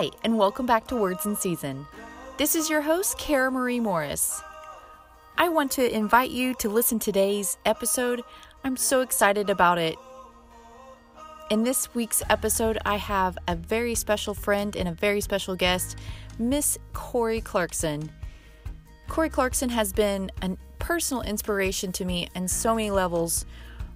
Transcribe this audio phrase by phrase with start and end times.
[0.00, 1.86] Hi, and welcome back to Words in Season.
[2.38, 4.40] This is your host, Kara Marie Morris.
[5.36, 8.22] I want to invite you to listen to today's episode.
[8.64, 9.96] I'm so excited about it.
[11.50, 15.98] In this week's episode, I have a very special friend and a very special guest,
[16.38, 18.10] Miss Corrie Clarkson.
[19.06, 23.44] Corrie Clarkson has been a personal inspiration to me in so many levels.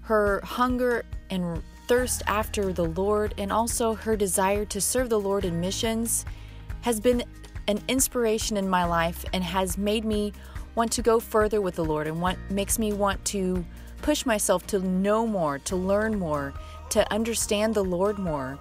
[0.03, 5.45] Her hunger and thirst after the Lord and also her desire to serve the Lord
[5.45, 6.25] in missions
[6.83, 7.25] has been
[7.69, 10.33] an inspiration in my life and has made me
[10.75, 13.65] want to go further with the Lord and what makes me want to
[14.03, 16.53] push myself to know more, to learn more,
[16.91, 18.59] to understand the Lord more.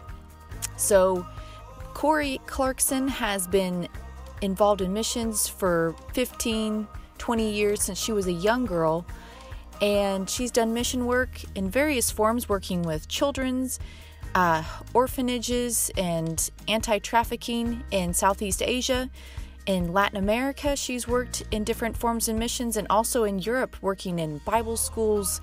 [0.78, 1.26] So,
[1.94, 3.88] Corrie Clarkson has been
[4.42, 9.06] involved in missions for 15, 20 years since she was a young girl
[9.82, 13.80] and she's done mission work in various forms, working with children's
[14.36, 19.10] uh, orphanages and anti trafficking in Southeast Asia.
[19.66, 24.20] In Latin America, she's worked in different forms and missions, and also in Europe, working
[24.20, 25.40] in Bible schools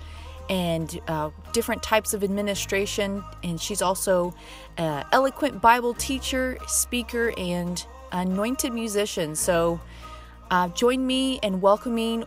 [0.49, 3.23] and uh, different types of administration.
[3.43, 4.35] And she's also
[4.77, 9.35] an eloquent Bible teacher, speaker, and anointed musician.
[9.35, 9.79] So
[10.51, 12.25] uh, join me in welcoming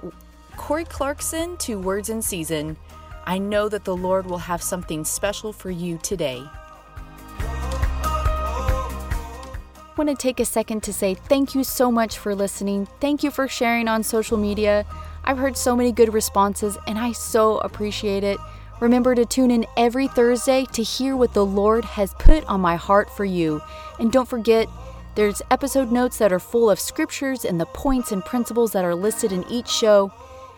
[0.56, 2.76] Corrie Clarkson to Words in Season.
[3.24, 6.42] I know that the Lord will have something special for you today.
[9.96, 12.88] I want to take a second to say thank you so much for listening.
[13.00, 14.84] Thank you for sharing on social media.
[15.24, 18.38] I've heard so many good responses and I so appreciate it.
[18.80, 22.76] Remember to tune in every Thursday to hear what the Lord has put on my
[22.76, 23.62] heart for you.
[23.98, 24.68] And don't forget,
[25.14, 28.96] there's episode notes that are full of scriptures and the points and principles that are
[28.96, 30.12] listed in each show.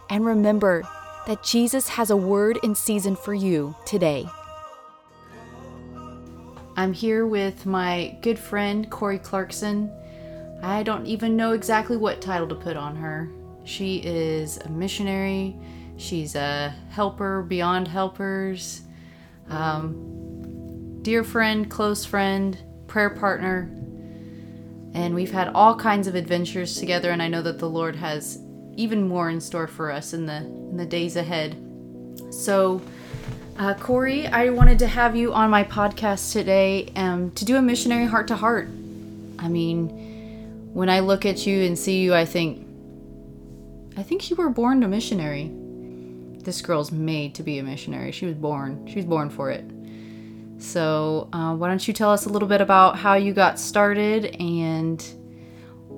[0.08, 0.82] And remember
[1.26, 4.28] that Jesus has a word in season for you today.
[6.76, 9.90] I'm here with my good friend, Corrie Clarkson.
[10.62, 13.30] I don't even know exactly what title to put on her.
[13.64, 15.56] She is a missionary,
[15.96, 18.82] she's a helper beyond helpers,
[19.48, 23.70] um, dear friend, close friend, prayer partner.
[24.94, 28.38] And we've had all kinds of adventures together, and I know that the Lord has
[28.76, 31.56] even more in store for us in the in the days ahead.
[32.30, 32.82] So,
[33.58, 37.62] uh, Corrie, I wanted to have you on my podcast today um, to do a
[37.62, 38.68] missionary heart to heart.
[39.38, 39.88] I mean,
[40.72, 42.66] when I look at you and see you, I think,
[43.96, 45.50] I think you were born a missionary.
[46.42, 48.12] This girl's made to be a missionary.
[48.12, 48.86] She was born.
[48.86, 49.64] She was born for it.
[50.58, 54.36] So, uh, why don't you tell us a little bit about how you got started
[54.40, 55.04] and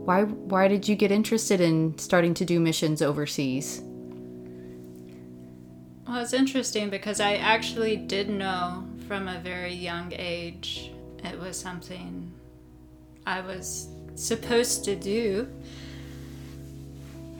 [0.08, 3.82] why why did you get interested in starting to do missions overseas?
[6.06, 10.92] Well, it's interesting because I actually did know from a very young age
[11.22, 12.32] it was something
[13.26, 15.46] I was supposed to do.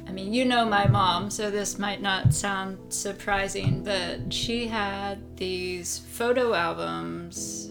[0.06, 5.38] I mean, you know my mom, so this might not sound surprising, but she had
[5.38, 7.70] these photo albums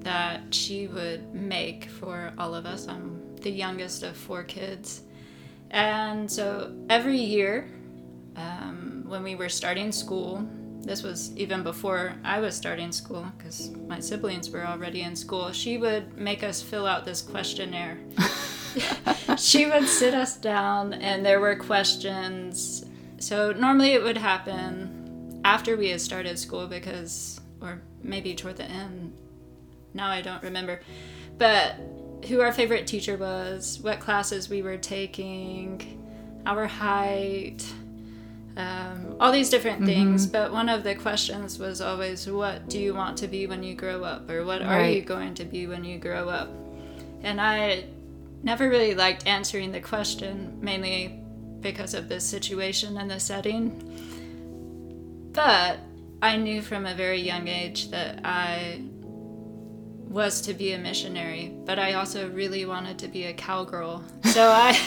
[0.00, 2.86] that she would make for all of us.
[3.42, 5.02] The youngest of four kids.
[5.70, 7.70] And so every year,
[8.36, 10.46] um, when we were starting school,
[10.80, 15.52] this was even before I was starting school because my siblings were already in school,
[15.52, 17.98] she would make us fill out this questionnaire.
[19.36, 22.84] she would sit us down, and there were questions.
[23.18, 28.64] So normally it would happen after we had started school because, or maybe toward the
[28.64, 29.12] end.
[29.94, 30.80] Now I don't remember.
[31.36, 31.76] But
[32.26, 36.02] who our favorite teacher was, what classes we were taking,
[36.46, 37.64] our height,
[38.56, 40.24] um, all these different things.
[40.24, 40.32] Mm-hmm.
[40.32, 43.74] But one of the questions was always, What do you want to be when you
[43.74, 44.28] grow up?
[44.28, 44.68] Or what right.
[44.68, 46.50] are you going to be when you grow up?
[47.22, 47.84] And I
[48.42, 51.20] never really liked answering the question, mainly
[51.60, 55.30] because of the situation and the setting.
[55.32, 55.78] But
[56.20, 58.82] I knew from a very young age that I
[60.08, 64.02] was to be a missionary, but I also really wanted to be a cowgirl.
[64.24, 64.78] So I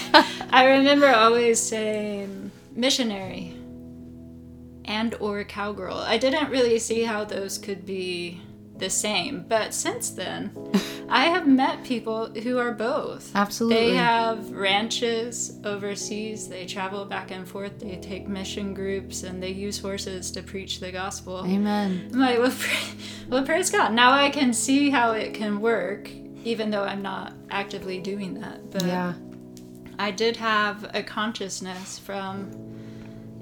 [0.51, 3.55] I remember always saying missionary
[4.85, 5.97] and or cowgirl.
[5.97, 8.39] I didn't really see how those could be
[8.81, 9.45] the same.
[9.47, 10.51] But since then,
[11.09, 13.33] I have met people who are both.
[13.33, 13.91] Absolutely.
[13.91, 16.49] They have ranches overseas.
[16.49, 17.79] They travel back and forth.
[17.79, 21.45] They take mission groups and they use horses to preach the gospel.
[21.45, 22.09] Amen.
[22.13, 22.53] I'm like, well,
[23.29, 23.93] well, praise God.
[23.93, 26.09] Now I can see how it can work,
[26.43, 28.69] even though I'm not actively doing that.
[28.71, 29.13] But yeah.
[29.97, 32.51] I did have a consciousness from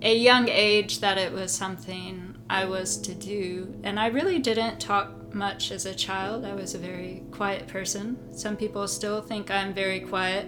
[0.02, 3.74] a young age that it was something I was to do.
[3.84, 6.46] And I really didn't talk much as a child.
[6.46, 8.18] I was a very quiet person.
[8.34, 10.48] Some people still think I'm very quiet,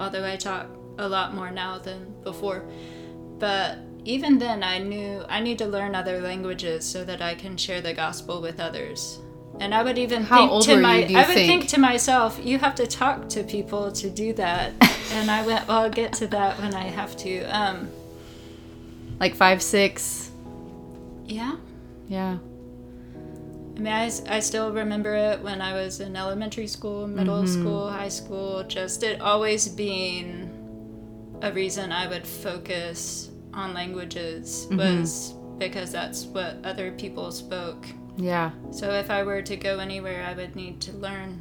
[0.00, 0.66] although I talk
[0.98, 2.64] a lot more now than before.
[3.38, 7.56] But even then, I knew I need to learn other languages so that I can
[7.56, 9.20] share the gospel with others.
[9.60, 11.48] And I would even How think to my you, I would think?
[11.48, 14.72] think to myself, you have to talk to people to do that.
[15.12, 17.42] and I went, well, I'll get to that when I have to.
[17.44, 17.88] Um,
[19.20, 20.30] Like five, six.
[21.26, 21.56] yeah.
[22.08, 22.38] Yeah.
[23.78, 27.60] I mean, I, I still remember it when I was in elementary school, middle Mm-hmm.
[27.60, 30.50] school, high school, just it always being
[31.42, 34.76] a reason I would focus on languages Mm-hmm.
[34.78, 37.86] was because that's what other people spoke.
[38.16, 38.50] Yeah.
[38.72, 41.40] So if I were to go anywhere, I would need to learn.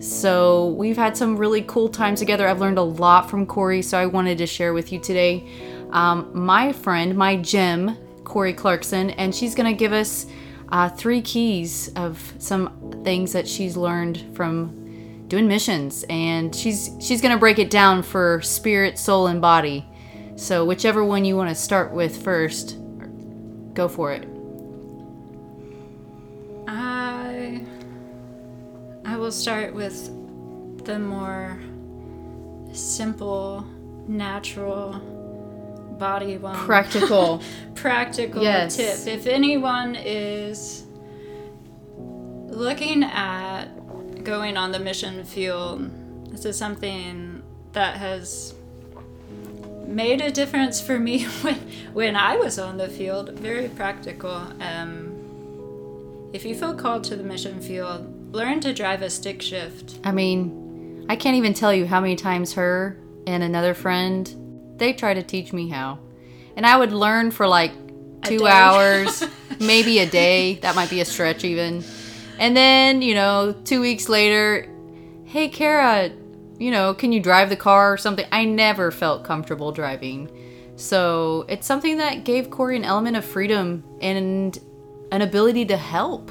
[0.00, 2.46] So we've had some really cool times together.
[2.48, 5.44] I've learned a lot from Corrie, so I wanted to share with you today.
[5.90, 7.96] Um, my friend, my gem,
[8.32, 10.24] Corrie Clarkson, and she's gonna give us
[10.70, 17.20] uh, three keys of some things that she's learned from doing missions, and she's she's
[17.20, 19.86] gonna break it down for spirit, soul, and body.
[20.36, 22.78] So whichever one you want to start with first,
[23.74, 24.26] go for it.
[26.66, 27.66] I
[29.04, 30.06] I will start with
[30.86, 31.60] the more
[32.72, 33.66] simple,
[34.08, 35.11] natural
[35.98, 36.56] body one.
[36.56, 37.42] Practical.
[37.74, 38.76] practical Yes.
[38.76, 39.06] tip.
[39.12, 40.84] If anyone is
[42.48, 43.66] looking at
[44.24, 45.90] going on the mission field,
[46.30, 47.42] this is something
[47.72, 48.54] that has
[49.86, 51.56] made a difference for me when
[51.92, 53.30] when I was on the field.
[53.38, 54.46] Very practical.
[54.60, 55.10] Um,
[56.32, 59.98] if you feel called to the mission field, learn to drive a stick shift.
[60.04, 62.96] I mean, I can't even tell you how many times her
[63.26, 64.34] and another friend
[64.76, 65.98] they try to teach me how.
[66.56, 67.72] And I would learn for like
[68.24, 69.24] two hours,
[69.60, 70.56] maybe a day.
[70.56, 71.84] That might be a stretch even.
[72.38, 74.68] And then, you know, two weeks later,
[75.24, 76.10] hey, Kara,
[76.58, 78.26] you know, can you drive the car or something?
[78.32, 80.30] I never felt comfortable driving.
[80.76, 84.58] So it's something that gave Corrie an element of freedom and
[85.10, 86.30] an ability to help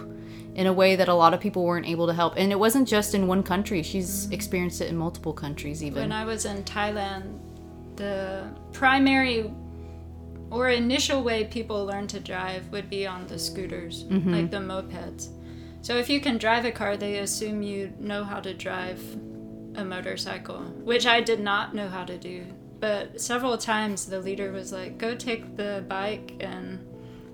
[0.56, 2.34] in a way that a lot of people weren't able to help.
[2.36, 6.02] And it wasn't just in one country, she's experienced it in multiple countries, even.
[6.02, 7.40] When I was in Thailand,
[7.96, 9.52] the primary
[10.50, 14.04] or initial way people learn to drive would be on the scooters,
[14.34, 15.30] like the mopeds.
[15.82, 19.02] So if you can drive a car, they assume you know how to drive
[19.76, 22.46] a motorcycle, which I did not know how to do.
[22.80, 26.86] But several times the leader was like, go take the bike and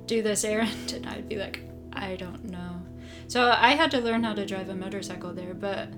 [0.06, 0.94] do this errand.
[0.95, 1.62] And I'd be like,
[1.94, 2.81] I don't know.
[3.27, 5.53] So I had to learn how to drive a motorcycle there.
[5.53, 5.89] But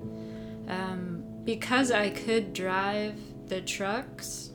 [0.67, 4.51] um, because I could drive the trucks,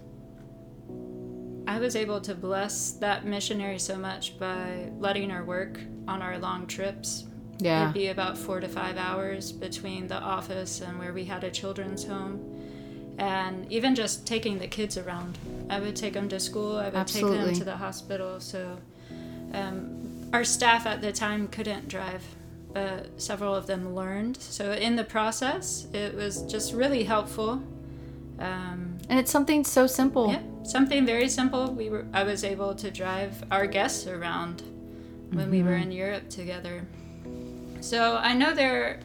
[1.67, 6.39] I was able to bless that missionary so much by letting her work on our
[6.39, 7.25] long trips.
[7.59, 7.85] yeah.
[7.85, 11.51] It'd be about four to five hours between the office and where we had a
[11.51, 12.51] children's home.
[13.19, 15.39] And even just taking the kids around.
[15.71, 18.41] I would take them to school, I would take them to the hospital.
[18.41, 18.77] So
[19.53, 22.25] um, our staff at the time couldn't drive,
[22.73, 24.37] but several of them learned.
[24.37, 27.63] So in the process, it was just really helpful.
[28.39, 30.29] Um, And it's something so simple.
[30.31, 31.73] yeah, something very simple.
[31.73, 34.63] We were I was able to drive our guests around
[35.33, 36.87] when we were in Europe together.
[37.81, 39.01] So I know there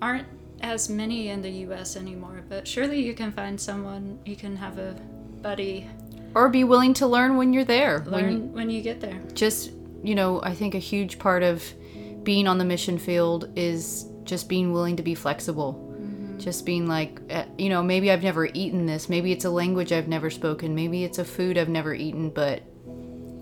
[0.00, 0.26] aren't
[0.60, 4.78] as many in the US anymore, but surely you can find someone you can have
[4.78, 4.94] a
[5.42, 5.86] buddy
[6.34, 8.00] Or be willing to learn when you're there.
[8.00, 9.18] When learn you- when you get there.
[9.34, 9.70] just
[10.04, 11.62] you know i think a huge part of
[12.22, 15.74] being on the mission field is just being willing to be flexible
[16.38, 19.08] just being like eh, you know maybe i've never eaten this.
[19.08, 20.74] Maybe it's a language i've never spoken.
[20.74, 22.62] Maybe it's a food i've never eaten but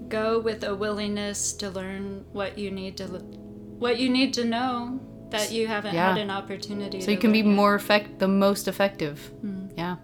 [0.09, 5.01] Go with a willingness to learn what you need to what you need to know
[5.31, 6.11] that you haven't Yeah.
[6.11, 9.31] had an opportunity so you can be more effect the most effective.
[9.77, 9.97] Yeah.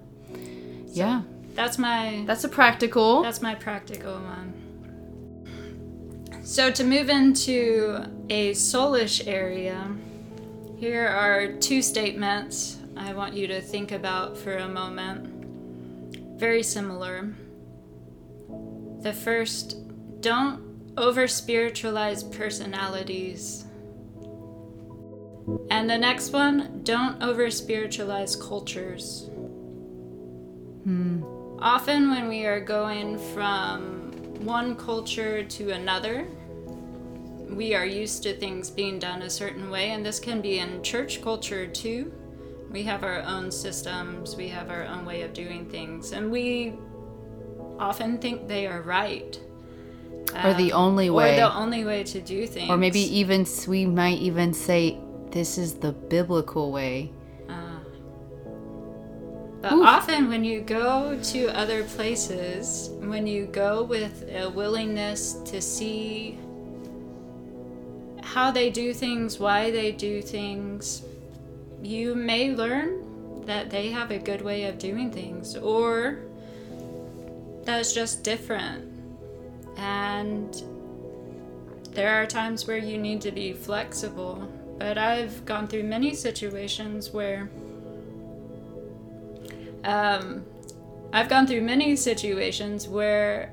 [0.88, 1.22] Yeah.
[1.54, 3.22] That's my that's a practical.
[3.22, 4.54] That's my practical one.
[6.44, 9.94] So, to move into a soulish area,
[10.76, 16.38] here are two statements I want you to think about for a moment.
[16.38, 17.34] Very similar.
[19.00, 19.76] The first,
[20.20, 23.64] don't over spiritualize personalities.
[25.70, 29.28] And the next one, don't over spiritualize cultures.
[30.84, 31.22] Hmm.
[31.58, 34.12] Often, when we are going from
[34.44, 36.26] one culture to another,
[37.50, 40.82] we are used to things being done a certain way, and this can be in
[40.82, 42.12] church culture too.
[42.72, 46.72] We have our own systems, we have our own way of doing things, and we
[47.78, 49.38] often think they are right.
[50.42, 51.34] or the um, only way.
[51.34, 52.70] or the only way to do things.
[52.70, 54.98] or maybe even we might even say
[55.30, 57.12] this is the biblical way.
[57.50, 57.80] Ah.
[59.60, 65.60] But often, when you go to other places, when you go with a willingness to
[65.60, 66.38] see
[68.22, 71.02] how they do things, why they do things,
[71.82, 76.20] you may learn that they have a good way of doing things, or
[77.64, 78.88] that's just different.
[79.76, 80.62] And
[81.90, 84.48] there are times where you need to be flexible.
[84.78, 87.50] But I've gone through many situations where
[89.84, 90.44] um,
[91.12, 93.52] I've gone through many situations where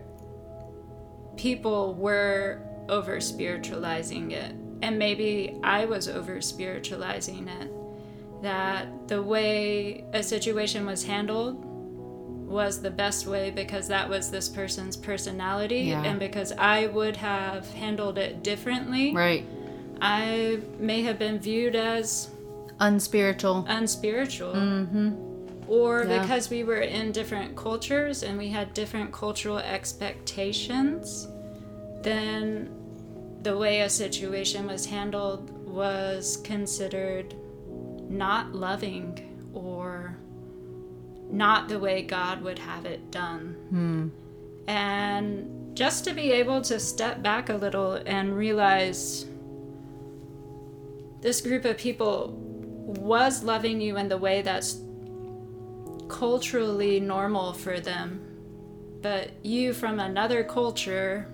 [1.35, 7.71] people were over spiritualizing it, and maybe I was over spiritualizing it.
[8.41, 11.65] That the way a situation was handled
[12.47, 16.03] was the best way because that was this person's personality, Yeah.
[16.03, 19.45] and because I would have handled it differently, Right.
[20.01, 22.29] I may have been viewed as
[22.79, 23.65] Unspiritual.
[23.67, 24.53] unspiritual.
[24.53, 25.11] Mm-hmm.
[25.67, 26.21] Or Yeah.
[26.21, 31.27] because we were in different cultures and we had different cultural expectations,
[32.01, 32.69] then
[33.43, 37.35] the way a situation was handled was considered
[38.09, 40.17] not loving or
[41.29, 43.55] not the way God would have it done.
[43.69, 44.09] Hmm.
[44.67, 49.25] And just to be able to step back a little and realize
[51.21, 52.33] this group of people
[52.97, 54.81] was loving you in the way that's
[56.07, 58.19] culturally normal for them,
[59.01, 61.27] but you from another culture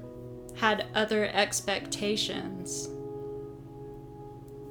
[0.56, 2.90] had other expectations.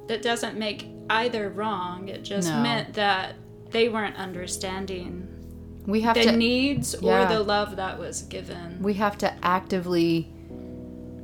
[0.07, 2.61] That doesn't make either wrong, it just No.
[2.61, 3.35] meant that
[3.71, 5.27] they weren't understanding
[5.85, 7.25] We have the to needs yeah.
[7.25, 8.81] or the love that was given.
[8.81, 10.27] we have to actively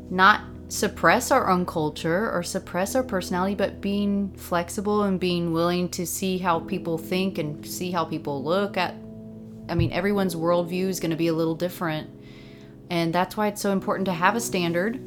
[0.10, 5.90] not suppress our own culture or suppress our personality, but being flexible and being willing
[5.90, 8.96] to see how people think and see how people look at.
[9.68, 12.10] I mean, everyone's worldview is going to be a little different.
[12.90, 15.00] And that's why it's so important to have a standard,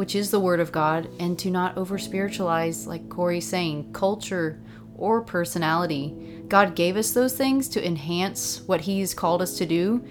[0.00, 4.58] which is the Word of God, and to not over spiritualize, like Corrie's saying, culture
[4.96, 6.42] or personality.
[6.48, 10.02] God gave us those things to enhance what He's called us to do,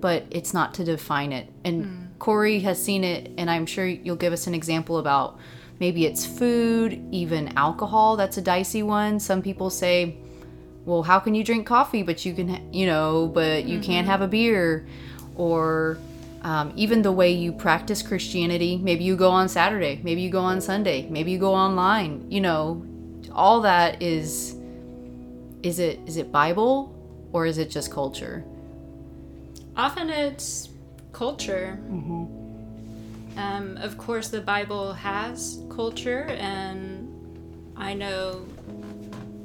[0.00, 1.50] but it's not to define it.
[1.64, 2.04] And hmm.
[2.18, 5.38] Corrie has seen it, and I'm sure you'll give us an example about
[5.80, 8.18] maybe it's food, even alcohol.
[8.18, 9.18] That's a dicey one.
[9.18, 10.18] Some people say,
[10.84, 14.10] well, how can you drink coffee, but you can, you know, but you can't mm-hmm.
[14.10, 14.86] have a beer?
[15.36, 15.96] Or
[16.42, 18.76] um, even the way you practice Christianity.
[18.76, 22.30] Maybe you go on Saturday, maybe you go on Sunday, maybe you go online.
[22.30, 22.86] You know,
[23.32, 24.56] all that is
[25.62, 26.94] is it is it Bible
[27.32, 28.44] or is it just culture?
[29.76, 30.70] Often it's
[31.12, 31.78] culture.
[33.36, 37.08] Um, of course, the Bible has culture, and
[37.76, 38.44] I know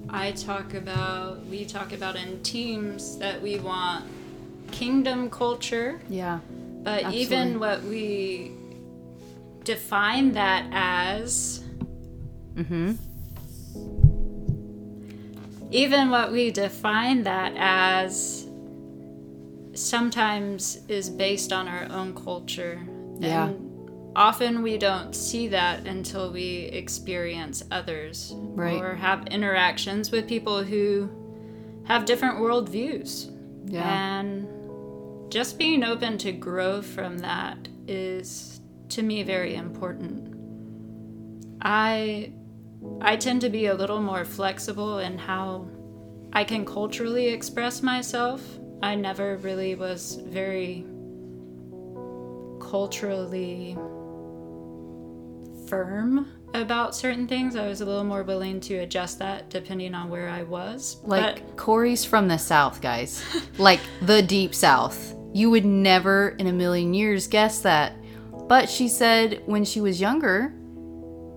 [0.09, 4.05] I talk about, we talk about in teams that we want
[4.71, 6.39] kingdom culture, Yeah.
[6.84, 7.20] But Absolutely.
[7.22, 8.52] even what we
[9.63, 11.63] define that as,
[12.56, 12.94] Mm-hmm.
[15.72, 18.48] even what we define that as
[19.74, 22.80] sometimes is based on our own culture.
[23.20, 23.48] Yeah.
[23.48, 28.80] And often we don't see that until we experience others Right.
[28.80, 31.10] or have interactions with people who
[31.86, 33.32] have different worldviews.
[33.66, 34.20] Yeah.
[34.20, 34.48] And
[35.34, 40.36] just being open to grow from that is to me very important.
[41.60, 42.34] I
[43.02, 45.68] I tend to be a little more flexible in how
[46.34, 48.44] I can culturally express myself.
[48.84, 50.86] I never really was very
[52.62, 53.75] culturally
[55.68, 57.56] firm about certain things.
[57.56, 60.98] I was a little more willing to adjust that depending on where I was.
[61.04, 63.24] Like Corrie's from the South, guys.
[63.58, 65.16] like the deep South.
[65.34, 67.94] You would never in a million years guess that.
[68.48, 70.54] But she said when she was younger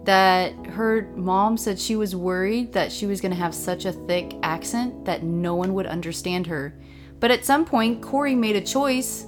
[0.04, 3.92] that her mom said she was worried that she was going to have such a
[3.92, 6.78] thick accent that no one would understand her.
[7.18, 9.26] But at some point, Corrie made a choice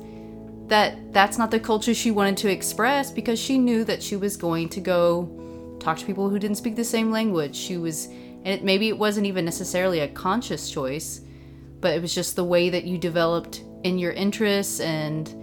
[0.68, 4.36] that that's not the culture she wanted to express because she knew that she was
[4.36, 7.56] going to go talk to people who didn't speak the same language.
[7.56, 11.22] She was, and it, maybe it wasn't even necessarily a conscious choice,
[11.80, 15.34] but it was just the way that you developed in your interests and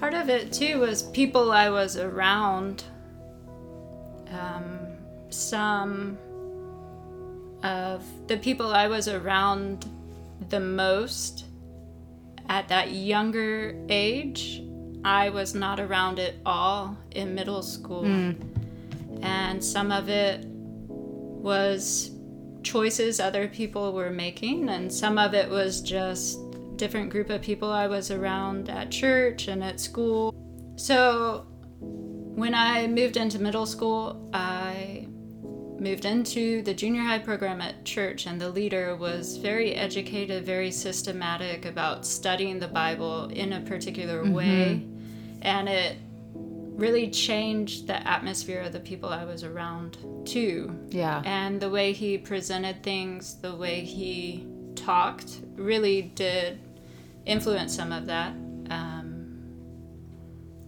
[0.00, 2.84] Part of it too was people I was around.
[4.30, 4.78] Um,
[5.28, 6.16] some
[7.62, 9.86] of the people I was around
[10.48, 11.44] the most
[12.48, 14.62] at that younger age,
[15.04, 18.06] I was not around at all in middle school.
[19.20, 22.10] And some of it was
[22.62, 26.38] choices other people were making, and some of it was just
[26.80, 30.34] different group of people I was around at church and at school.
[30.76, 31.46] So
[31.78, 35.06] when I moved into middle school, I
[35.78, 40.70] moved into the junior high program at church, and the leader was very educated, very
[40.70, 44.32] systematic about studying the Bible in a particular mm-hmm.
[44.32, 44.86] way.
[45.42, 45.98] And it
[46.32, 50.74] really changed the atmosphere of the people I was around, too.
[50.88, 51.20] Yeah.
[51.26, 54.46] And the way he presented things, the way he
[54.76, 56.58] talked, really did
[57.26, 58.32] influence some of that.
[58.70, 59.38] Um,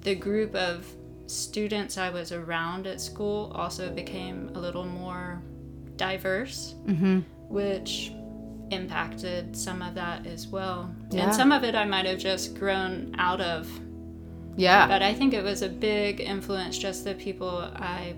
[0.00, 0.86] the group of
[1.26, 5.42] students I was around at school also became a little more
[5.96, 6.74] diverse,
[7.48, 8.12] which
[8.70, 10.92] impacted some of that as well.
[11.10, 11.24] Yeah.
[11.24, 13.68] And some of it I might have just grown out of.
[14.56, 14.86] Yeah.
[14.86, 18.14] But I think it was a big influence, just the people I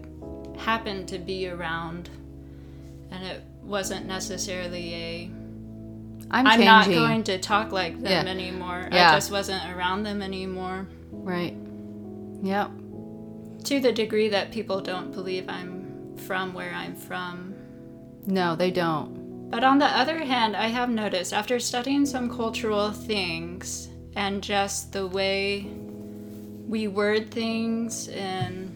[0.57, 2.11] happened to be around.
[3.11, 5.31] And it wasn't necessarily a
[6.31, 8.31] I'm, I'm not going to talk like them Yeah.
[8.31, 8.88] anymore.
[8.90, 9.11] Yeah.
[9.11, 10.88] I just wasn't around them anymore.
[11.11, 11.57] Right.
[12.43, 12.71] Yep.
[13.64, 17.54] To the degree that people don't believe I'm from where I'm from.
[18.26, 19.50] No, they don't.
[19.50, 24.93] But on the other hand, I have noticed after studying some cultural things and just
[24.93, 25.66] the way
[26.66, 28.73] we word things in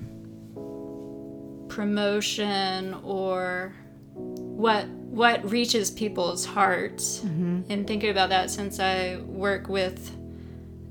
[1.69, 3.75] promotion or
[4.15, 10.15] what what reaches people's hearts and thinking about that since I work with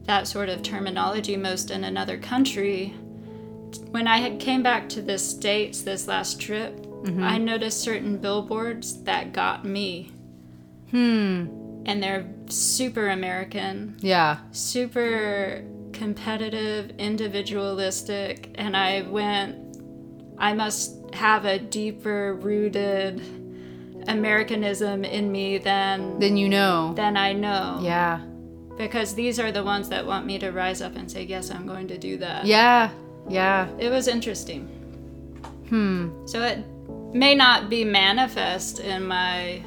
[0.06, 2.94] that sort of terminology most in another country
[3.92, 6.84] when I had came back to the states this last trip
[7.22, 10.12] I noticed certain billboards that got me
[10.92, 11.46] Hmm.
[11.86, 14.38] and they're super American Yeah.
[14.52, 19.56] super competitive, individualistic, and I went,
[20.38, 23.22] I must have a deeper rooted
[24.08, 26.94] Americanism in me than Then you know.
[26.96, 27.80] than I know.
[27.82, 28.22] Yeah.
[28.78, 31.66] Because these are the ones that want me to rise up and say, Yes, I'm
[31.66, 32.46] going to do that.
[32.46, 32.90] Yeah.
[33.30, 33.68] Yeah.
[33.80, 34.68] It was interesting.
[35.70, 36.26] Hmm.
[36.26, 36.64] So it
[37.14, 39.62] may not be manifest in my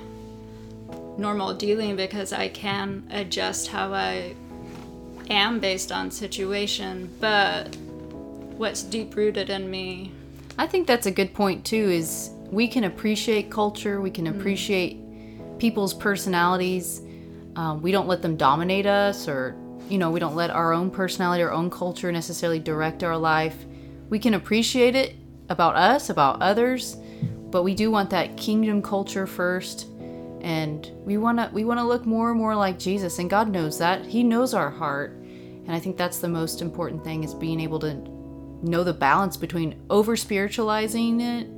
[1.19, 4.35] normal dealing because I can adjust how I
[5.29, 7.75] am based on situation, but
[8.57, 10.13] what's deep rooted in me.
[10.59, 11.91] I think that's a good point too.
[11.91, 14.01] Is we can appreciate culture.
[14.01, 14.99] We can appreciate
[15.59, 17.03] people's personalities.
[17.57, 19.57] Um, we don't let them dominate us, or
[19.89, 23.57] you know, we don't let our own personality, our own culture necessarily direct our life.
[24.09, 25.15] We can appreciate it
[25.49, 26.97] about us, about others,
[27.51, 29.87] but we do want that kingdom culture first,
[30.41, 33.49] and we want to we want to look more and more like Jesus, and God
[33.49, 34.05] knows that.
[34.07, 37.79] He knows our heart, and I think that's the most important thing is being able
[37.81, 37.95] to
[38.63, 41.49] know the balance between over spiritualizing it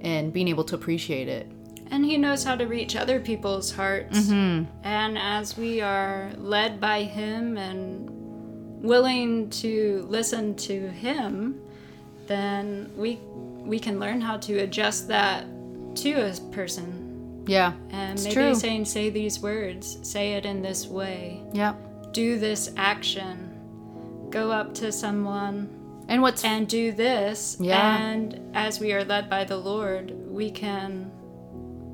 [0.00, 1.50] and being able to appreciate it.
[1.90, 4.18] And he knows how to reach other people's hearts.
[4.18, 4.70] Mm-hmm.
[4.84, 8.10] And as we are led by him and
[8.82, 11.60] willing to listen to him,
[12.26, 15.44] then we we can learn how to adjust that
[15.96, 17.44] to a person.
[17.46, 17.72] Yeah.
[17.90, 18.54] And maybe true.
[18.54, 22.12] saying say these words, say it in this way, Yep.
[22.12, 25.68] do this action, go up to someone
[26.08, 27.58] And what's and do this.
[27.60, 27.98] Yeah.
[27.98, 31.10] And as we are led by the Lord, we can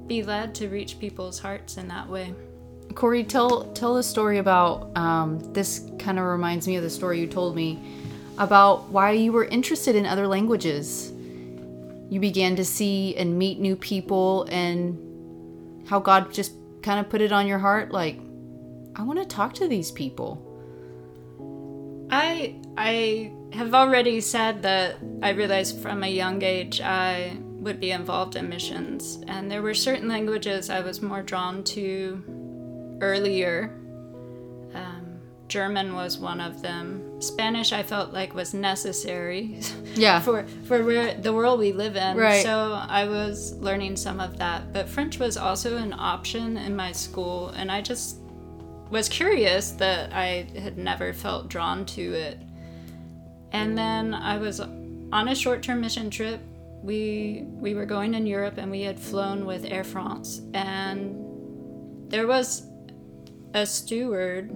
[0.07, 2.33] be led to reach people's hearts in that way.
[2.95, 5.91] Corrie, tell tell the story about um, this.
[5.99, 7.83] Kind of reminds me of the story you told me
[8.39, 11.11] about why you were interested in other languages.
[12.09, 17.21] You began to see and meet new people, and how God just kind of put
[17.21, 18.21] it on your heart, like,
[18.95, 20.39] I want to talk to these people.
[22.11, 27.93] I I have already said that I realized from a young age I would be
[27.93, 33.73] involved in missions, and there were certain languages I was more drawn to earlier.
[34.75, 37.21] Um, German was one of them.
[37.21, 39.61] Spanish I felt like was necessary
[39.95, 40.21] Yeah.
[40.21, 42.17] for for where, the world we live in.
[42.17, 42.43] Right.
[42.43, 46.93] So I was learning some of that, but French was also an option in my
[46.93, 48.19] school, and I just
[48.91, 52.39] was curious that I had never felt drawn to it.
[53.55, 56.41] And then I was on a short-term mission trip.
[56.83, 62.27] We we were going in Europe and we had flown with Air France and there
[62.27, 62.67] was
[63.55, 64.51] a steward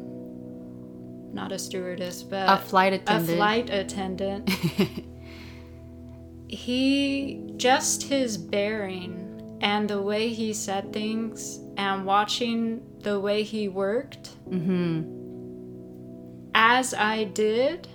[1.32, 4.50] not a stewardess but A flight attendant a flight attendant
[6.48, 9.28] he just his bearing
[9.60, 15.02] and the way he said things and watching the way he worked mm-hmm.
[16.54, 17.88] as I did,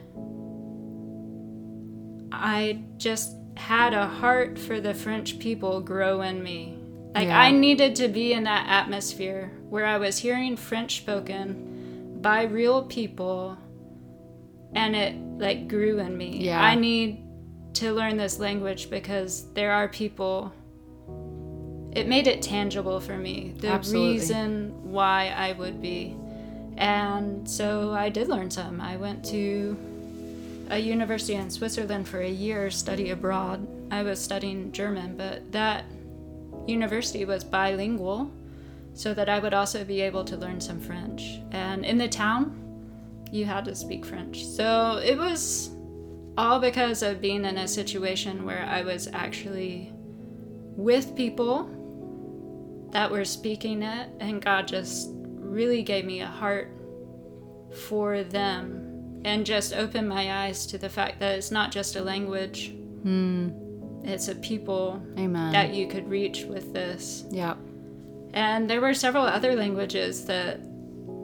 [2.33, 6.77] I just had a heart for the French people grow in me.
[7.13, 7.39] Like Yeah.
[7.39, 12.83] I needed to be in that atmosphere where I was hearing French spoken by real
[12.83, 13.57] people
[14.73, 16.37] and it like grew in me.
[16.37, 16.61] Yeah.
[16.61, 17.23] I need
[17.75, 20.51] to learn this language because there are people
[21.91, 23.53] it made it tangible for me.
[23.57, 24.13] The Absolutely.
[24.13, 26.17] reason why I would be.
[26.75, 28.81] And so I did learn some.
[28.81, 29.77] I went to
[30.73, 33.67] a university in Switzerland for a year, study abroad.
[33.91, 35.85] I was studying German, but that
[36.65, 38.31] university was bilingual,
[38.95, 41.39] so that I would also be able to learn some French.
[41.51, 42.59] And in the town,
[43.31, 44.45] you had to speak French.
[44.45, 45.69] So it was
[46.37, 49.91] all because of being in a situation where I was actually
[50.75, 51.69] with people
[52.91, 56.71] that were speaking it, and God just really gave me a heart
[57.87, 58.82] for them
[59.25, 62.73] and just opened my eyes to the fact that it's not just a language,
[64.03, 65.51] it's a people Amen.
[65.51, 67.25] that you could reach with this.
[67.29, 67.55] yeah.
[68.33, 70.59] And there were several other languages that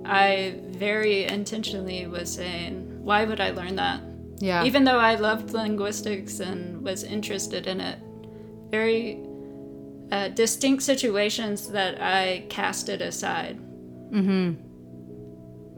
[0.06, 4.02] I very intentionally was saying, why would I learn that?
[4.38, 4.64] Yeah.
[4.64, 8.00] Even though I loved linguistics and was interested in it,
[8.70, 9.20] very
[10.12, 13.58] uh, distinct situations that I casted aside.
[14.12, 14.69] mm-hmm.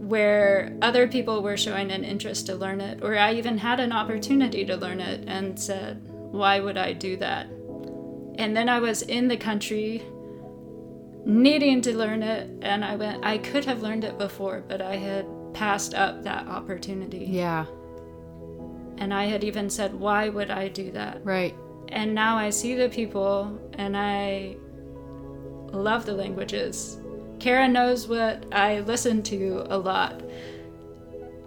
[0.01, 3.91] Where other people were showing an interest to learn it, or I even had an
[3.91, 7.45] opportunity to learn it and said, why would I do that?
[8.35, 10.01] And then I was in the country
[11.23, 14.95] needing to learn it, and I went, I could have learned it before, but I
[14.95, 17.25] had passed up that opportunity.
[17.29, 17.65] Yeah.
[18.97, 21.23] And I had even said, why would I do that?
[21.23, 21.55] Right.
[21.89, 24.55] And now I see the people and I
[25.71, 26.97] love the languages.
[27.41, 30.21] Kara knows what I listen to a lot.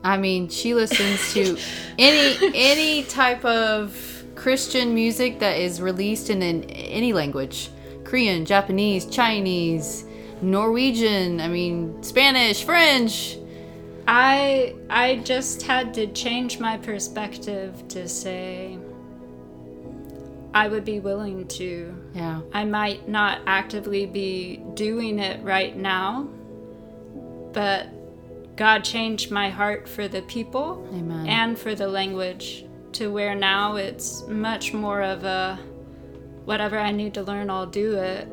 [0.02, 1.56] I mean, she listens to
[1.98, 7.70] any any type of Christian music that is released in an, any language.
[8.02, 10.04] Korean, Japanese, Chinese,
[10.42, 13.38] Norwegian, I mean, Spanish, French.
[14.08, 18.78] I I just had to change my perspective to say
[20.54, 21.94] I would be willing to.
[22.14, 22.40] Yeah.
[22.52, 26.28] I might not actively be doing it right now,
[27.52, 27.88] but
[28.56, 31.26] God changed my heart for the people Amen.
[31.26, 35.58] and for the language to where now it's much more of a
[36.44, 38.28] whatever I need to learn, I'll do it.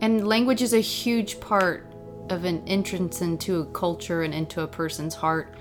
[0.00, 1.86] And language is a huge part
[2.30, 5.54] of an entrance into a culture and into a person's heart.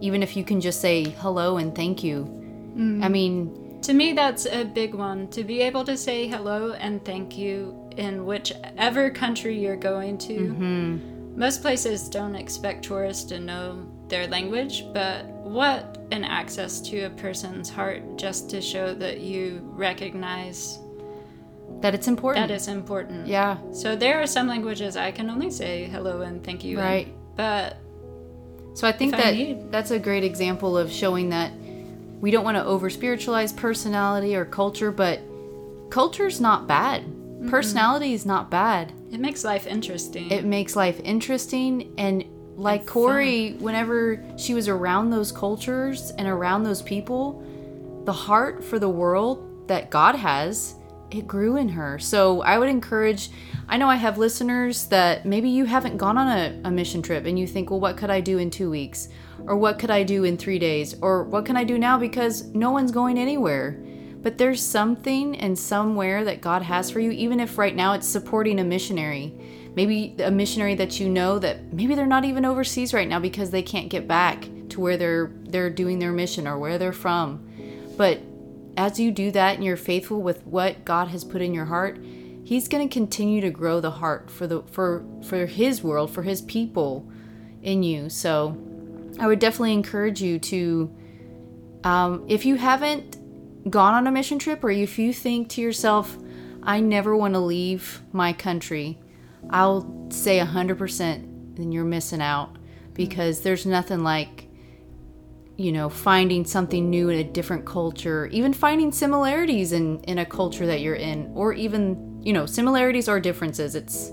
[0.00, 2.24] Even if you can just say hello and thank you.
[2.24, 3.10] I mm.
[3.10, 7.38] mean, To me, that's a big one to be able to say hello and thank
[7.38, 10.34] you in whichever country you're going to.
[10.34, 11.38] Mm-hmm.
[11.40, 17.10] Most places don't expect tourists to know their language, but what an access to a
[17.16, 20.78] person's heart just to show that you recognize
[21.80, 22.46] that it's important.
[22.46, 23.26] that is important.
[23.26, 23.56] yeah.
[23.72, 26.76] So there are some languages I can only say hello and thank you.
[26.76, 27.08] in, Right.
[27.36, 27.78] but
[28.74, 31.52] So I think If I that that's a great example of showing that
[32.20, 35.20] we don't want to over spiritualize personality or culture, but
[35.90, 37.02] culture's not bad.
[37.02, 37.50] Mm-hmm.
[37.50, 38.92] Personality is not bad.
[39.12, 40.30] it makes life interesting.
[40.30, 42.24] It makes life interesting and
[42.56, 47.44] like And Corrie, whenever she was around those cultures and around those people,
[48.04, 50.74] the heart for the world that God has,
[51.10, 51.98] it grew in her.
[51.98, 53.30] So I would encourage,
[53.68, 57.24] I know I have listeners that maybe you haven't gone on a, a mission trip
[57.24, 59.08] and you think, well, what could I do in two weeks?
[59.46, 60.94] Or what could I do in three days?
[61.00, 63.82] Or what can I do now because no one's going anywhere?
[64.20, 68.06] But there's something and somewhere that God has for you, even if right now it's
[68.06, 69.32] supporting a missionary.
[69.74, 73.50] Maybe a missionary that you know that maybe they're not even overseas right now because
[73.50, 77.48] they can't get back to where they're they're doing their mission or where they're from.
[77.96, 78.20] But
[78.78, 81.98] as you do that and you're faithful with what God has put in your heart,
[82.44, 86.22] He's going to continue to grow the heart for the for for His world, for
[86.22, 87.06] His people
[87.60, 88.08] in you.
[88.08, 88.56] So
[89.18, 90.96] I would definitely encourage you to,
[91.84, 93.18] um, if you haven't
[93.70, 96.16] gone on a mission trip or if you think to yourself,
[96.62, 98.98] I never want to leave my country,
[99.50, 102.56] I'll say 100% then you're missing out
[102.94, 104.47] because there's nothing like,
[105.58, 110.24] you know, finding something new in a different culture, even finding similarities in, in a
[110.24, 113.74] culture that you're in, or even, you know, similarities or differences.
[113.74, 114.12] It's,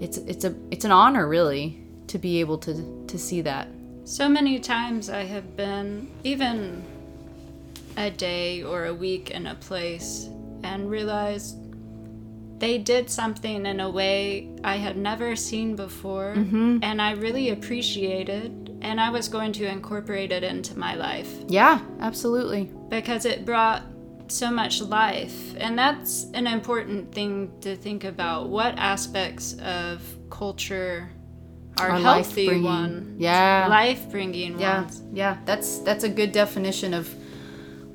[0.00, 3.68] it's, it's a, it's an honor really to be able to, to see that.
[4.02, 6.82] So many times I have been even
[7.96, 10.28] a day or a week in a place
[10.64, 11.56] and realized
[12.58, 16.78] they did something in a way I had never seen before mm-hmm.
[16.82, 21.80] and I really appreciated and I was going to incorporate it into my life Yeah,
[22.00, 22.70] absolutely.
[22.88, 23.82] because it brought
[24.28, 25.54] so much life.
[25.58, 28.48] And that's an important thing to think about.
[28.48, 31.10] What aspects of culture
[31.78, 32.64] are Our healthy life-bringing.
[32.64, 33.16] one?
[33.18, 33.66] Yeah.
[33.68, 35.02] Life bringing Yeah, ones.
[35.12, 35.38] yeah.
[35.44, 37.06] That's that's a good definition of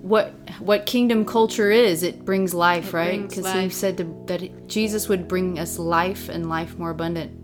[0.02, 2.04] what what kingdom culture is.
[2.04, 3.28] It brings life, It right?
[3.30, 7.39] Because he said to, that Jesus would bring us life and life more abundant.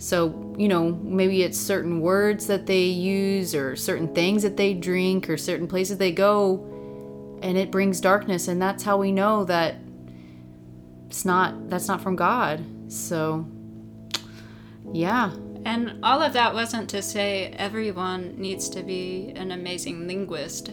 [0.00, 4.74] So you know, maybe it's certain words that they use, or certain things that they
[4.74, 9.44] drink, or certain places they go, and it brings darkness, and that's how we know
[9.44, 9.76] that
[11.06, 12.64] it's not that's not from God.
[12.88, 13.46] So
[14.92, 15.32] yeah,
[15.64, 20.72] And all of that wasn't to say everyone needs to be an amazing linguist.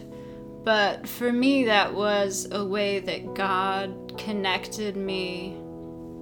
[0.64, 5.56] But for me, that was a way that God connected me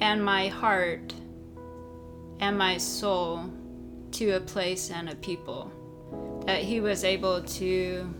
[0.00, 1.14] and my heart
[2.40, 3.50] and my soul
[4.12, 5.72] to a place and a people.
[6.46, 8.14] That He was able to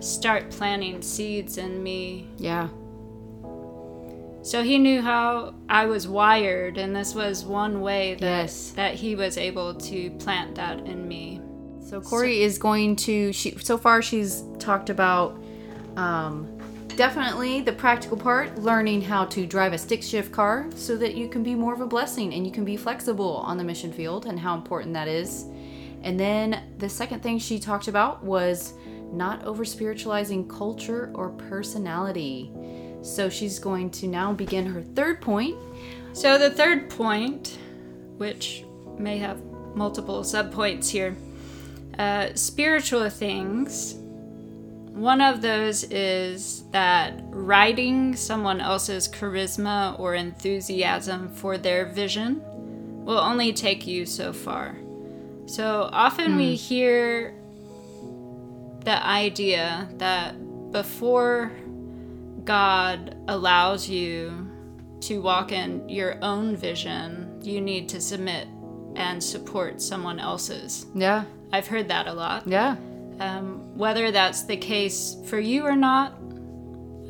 [0.00, 2.68] start planting seeds in me yeah,
[4.42, 8.70] so he knew how I was wired, and this was one way that, Yes.
[8.76, 11.42] that he was able to plant that in me.
[11.84, 13.30] So Corrie is going to.
[13.32, 15.38] She so far she's talked about
[15.96, 16.57] um,
[16.98, 21.28] definitely the practical part, learning how to drive a stick shift car so that you
[21.28, 24.26] can be more of a blessing and you can be flexible on the mission field
[24.26, 25.44] and how important that is.
[26.02, 28.72] And then the second thing she talked about was
[29.12, 32.50] not over spiritualizing culture or personality.
[33.02, 35.56] So she's going to now begin her third point.
[36.14, 37.58] So the third point,
[38.16, 38.64] which
[38.98, 39.40] may have
[39.72, 41.16] multiple subpoints here,
[41.96, 43.94] uh, spiritual things.
[44.98, 52.42] One of those is that riding someone else's charisma or enthusiasm for their vision
[53.04, 54.76] will only take you so far.
[55.46, 56.54] So often we hmm.
[56.54, 57.34] hear
[58.80, 60.34] the idea that
[60.72, 61.52] before
[62.44, 64.50] God allows you
[65.02, 68.48] to walk in your own vision, you need to submit
[68.96, 70.86] and support someone else's.
[70.92, 72.48] Yeah, I've heard that a lot.
[72.48, 72.74] yeah,
[73.20, 76.12] Um, whether that's the case for you or not,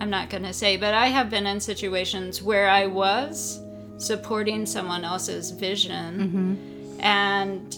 [0.00, 3.60] I'm not going to say, but I have been in situations where I was
[3.98, 7.76] supporting someone else's vision, and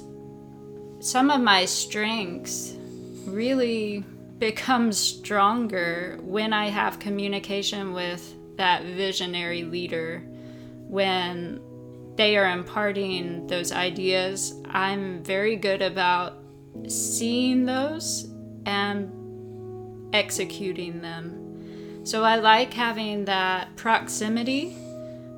[1.00, 2.76] some of my strengths
[3.24, 4.04] really
[4.38, 10.22] become stronger when I have communication with that visionary leader.
[10.88, 11.60] When
[12.16, 16.39] they are imparting those ideas, I'm very good about
[16.88, 18.30] seeing those
[18.66, 22.04] and executing them.
[22.04, 24.76] So I like having that proximity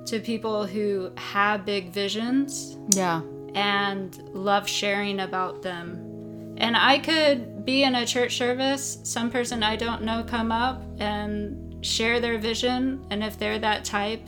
[0.06, 3.22] to people who have big visions yeah,
[3.54, 6.54] and love sharing about them.
[6.58, 10.82] And I could be in a church service, some person I don't know come up
[10.98, 14.26] and share their vision, and if they're that type,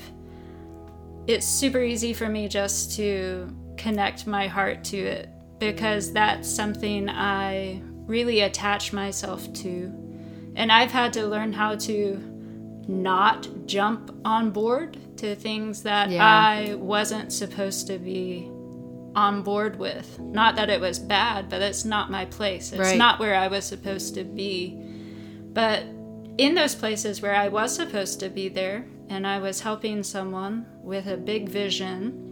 [1.26, 5.28] it's super easy for me just to connect my heart to it
[5.72, 9.92] because that's something I really attach myself to.
[10.56, 12.20] And I've had to learn how to
[12.86, 16.24] not jump on board to things that Yeah.
[16.24, 18.50] I wasn't supposed to be
[19.16, 20.18] on board with.
[20.20, 22.72] Not that it was bad, but it's not my place.
[22.72, 22.98] It's Right.
[22.98, 24.76] not where I was supposed to be.
[25.52, 25.84] But
[26.36, 30.66] in those places where I was supposed to be there and I was helping someone
[30.82, 32.23] with a big vision,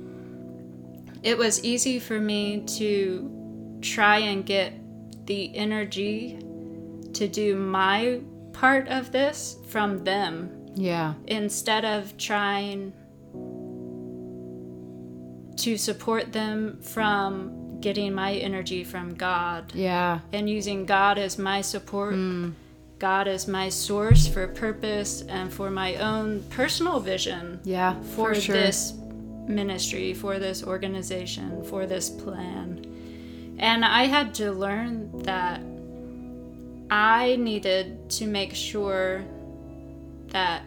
[1.22, 4.74] it was easy for me to try and get
[5.26, 6.38] the energy
[7.14, 8.20] to do my
[8.52, 10.58] part of this from them.
[10.74, 12.92] Yeah, instead of trying
[15.58, 19.74] to support them from getting my energy from God.
[19.74, 22.50] Yeah, and using God as my support, hmm.
[22.98, 28.40] God as my source for purpose and for my own personal vision yeah, for, for
[28.40, 28.54] sure.
[28.54, 28.92] this
[29.48, 32.86] ministry, for this organization, for this plan.
[33.58, 35.60] And I had to learn that
[36.90, 39.24] I needed to make sure
[40.28, 40.62] that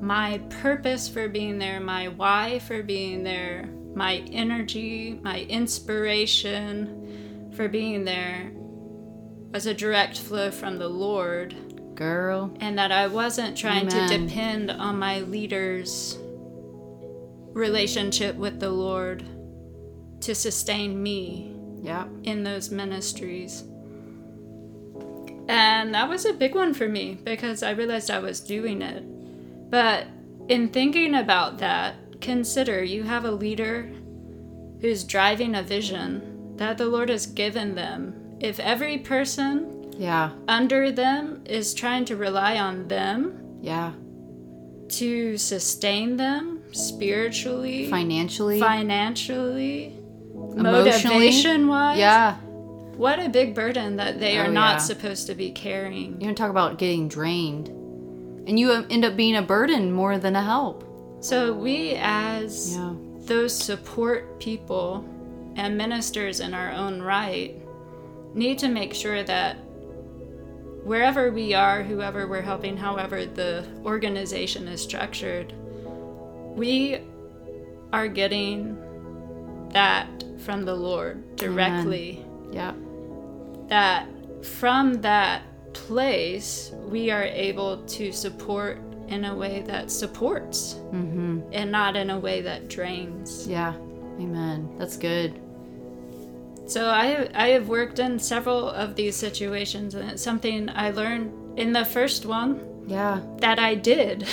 [0.00, 7.68] my purpose for being there, my why for being there, my energy, my inspiration for
[7.68, 8.52] being there
[9.52, 11.54] was a direct flow from the Lord
[11.96, 14.08] Girl, and that I wasn't trying Amen.
[14.08, 16.16] to depend on my leader's
[17.58, 19.24] relationship with the Lord
[20.20, 23.64] to sustain me yeah, in those ministries.
[25.48, 29.02] And that was a big one for me because I realized I was doing it.
[29.70, 30.06] But
[30.48, 33.90] in thinking about that, consider you have a leader
[34.80, 40.30] who's driving a vision that the Lord has given them, if every person Yeah.
[40.46, 43.92] under them is trying to rely on them Yeah.
[44.88, 48.60] to sustain them spiritually, Financially.
[48.60, 49.92] financially,
[50.56, 52.36] motivation wise, Yeah.
[52.96, 54.78] what a big burden that they Oh, are not yeah.
[54.78, 56.20] supposed to be carrying.
[56.20, 57.68] You don't talk about getting drained.
[58.48, 60.84] And you end up being a burden more than a help.
[61.20, 62.92] So, we as Yeah.
[63.26, 65.04] those support people
[65.56, 67.54] and ministers in our own right
[68.34, 69.56] need to make sure that
[70.84, 75.52] wherever we are, whoever we're helping, however the organization is structured,
[76.58, 76.98] we
[77.92, 78.76] are getting
[79.72, 82.24] that from the Lord directly.
[82.52, 82.74] Yeah.
[83.68, 84.06] That
[84.44, 85.42] from that
[85.72, 91.40] place, we are able to support in a way that supports Mm-hmm.
[91.52, 93.46] and not in a way that drains.
[93.48, 93.74] Yeah.
[94.20, 94.68] Amen.
[94.78, 95.40] That's good.
[96.66, 101.58] So I I have worked in several of these situations and it's something I learned
[101.58, 103.20] in the first one Yeah.
[103.38, 104.26] that I did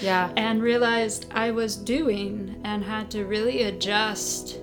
[0.00, 0.30] Yeah.
[0.36, 4.58] and realized I was doing and had to really adjust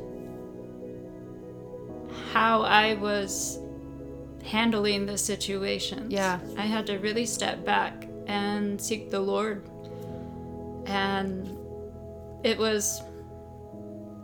[2.33, 3.59] how I was
[4.43, 6.09] handling the situation.
[6.11, 6.39] Yeah.
[6.57, 9.67] I had to really step back and seek the Lord.
[10.85, 11.57] And
[12.43, 13.01] it was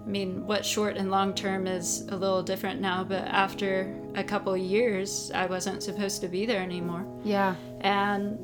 [0.06, 4.24] I mean, what short and long term is a little different now, but after a
[4.24, 7.08] couple years, I wasn't supposed to be there anymore.
[7.24, 7.56] Yeah.
[7.82, 8.38] And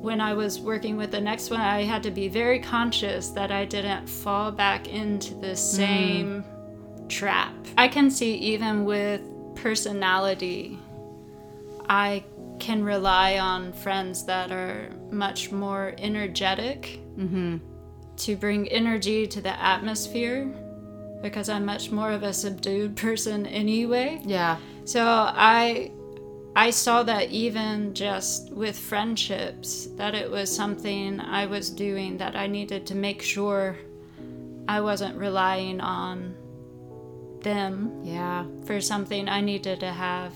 [0.00, 3.50] when I was working with the next one, I had to be very conscious that
[3.52, 6.44] I didn't fall back into the same
[7.08, 7.54] trap.
[7.76, 9.20] I can see even with
[9.56, 10.78] personality,
[11.88, 12.24] I
[12.58, 17.58] can rely on friends that are much more energetic Mm-hmm.
[18.16, 20.46] to bring energy to the atmosphere
[21.20, 24.22] because I'm much more of a subdued person anyway.
[24.24, 24.56] Yeah.
[24.86, 25.90] So I
[26.56, 32.34] I saw that even just with friendships that it was something I was doing that
[32.34, 33.76] I needed to make sure
[34.66, 36.34] I wasn't relying on
[37.42, 38.44] them Yeah.
[38.64, 40.34] for something I needed to have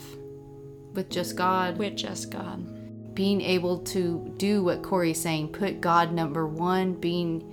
[0.95, 1.79] With just God.
[1.79, 3.15] with just God.
[3.15, 7.45] being able to do what Corrie's saying, put God number one, being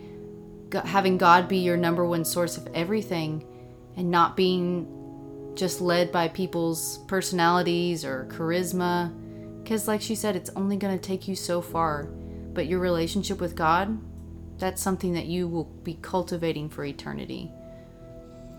[0.86, 3.43] having God be your number one source of everything,
[3.97, 4.88] and not being
[5.55, 9.11] just led by people's personalities or charisma.
[9.63, 12.03] Because, like she said, it's only going to take you so far.
[12.53, 13.97] But your relationship with God,
[14.57, 17.51] that's something that you will be cultivating for eternity.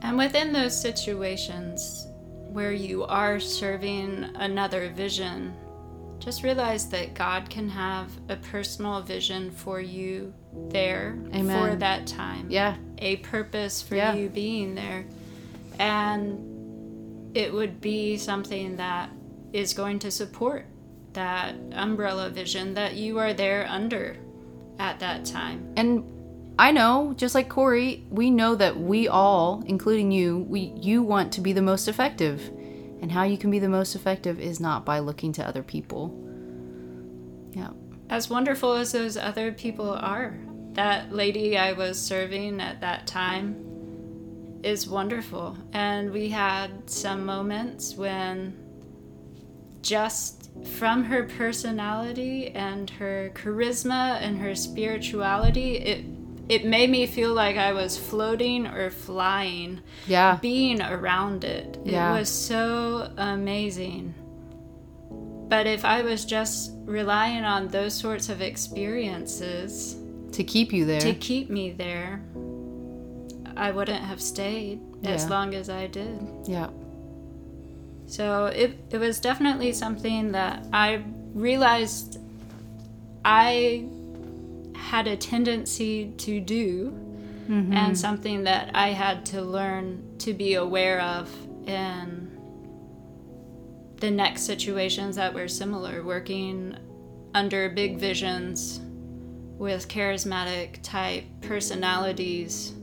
[0.02, 2.06] And within those situations
[2.48, 5.54] where you are serving another vision,
[6.18, 10.32] just realize that God can have a personal vision for you
[10.68, 11.70] there Amen.
[11.70, 12.46] for that time.
[12.48, 14.14] Yeah, A purpose for Yeah.
[14.14, 15.04] you being there.
[15.78, 16.51] And
[17.34, 19.10] it would be something that
[19.52, 20.66] is going to support
[21.12, 24.16] that umbrella vision that you are there under
[24.78, 25.72] at that time.
[25.76, 26.04] and
[26.58, 31.32] I know, just like Corrie, we know that we all, including you, we you want
[31.32, 32.50] to be the most effective.
[33.00, 36.16] And how you can be the most effective is not by looking to other people.
[37.52, 37.70] Yeah.
[38.08, 40.38] as wonderful as those other people are,
[40.74, 43.71] that lady I was serving at that time
[44.62, 45.56] is wonderful.
[45.72, 48.56] And we had some moments when
[49.82, 56.04] just from her personality and her charisma and her spirituality, it
[56.48, 60.38] it made me feel like I was floating or flying Yeah.
[60.42, 61.78] being around it.
[61.84, 62.10] Yeah.
[62.14, 64.12] It was so amazing.
[65.48, 69.96] But if I was just relying on those sorts of experiences
[70.32, 71.00] To keep you there.
[71.00, 72.22] to keep me there,
[73.56, 76.20] I wouldn't have stayed as long as I did.
[76.44, 76.70] yeah.
[78.06, 82.18] So it, it was definitely something that I realized
[83.24, 83.88] I
[84.76, 86.90] had a tendency to do
[87.48, 87.72] mm-hmm.
[87.72, 91.34] and something that I had to learn to be aware of
[91.66, 92.30] in
[93.96, 96.76] the next situations that were similar, working
[97.34, 98.80] under big visions
[99.58, 102.74] with charismatic type personalities.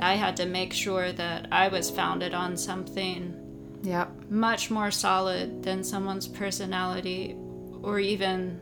[0.00, 3.34] I had to make sure that I was founded on something
[3.82, 4.06] Yeah.
[4.28, 7.36] much more solid than someone's personality
[7.82, 8.58] or even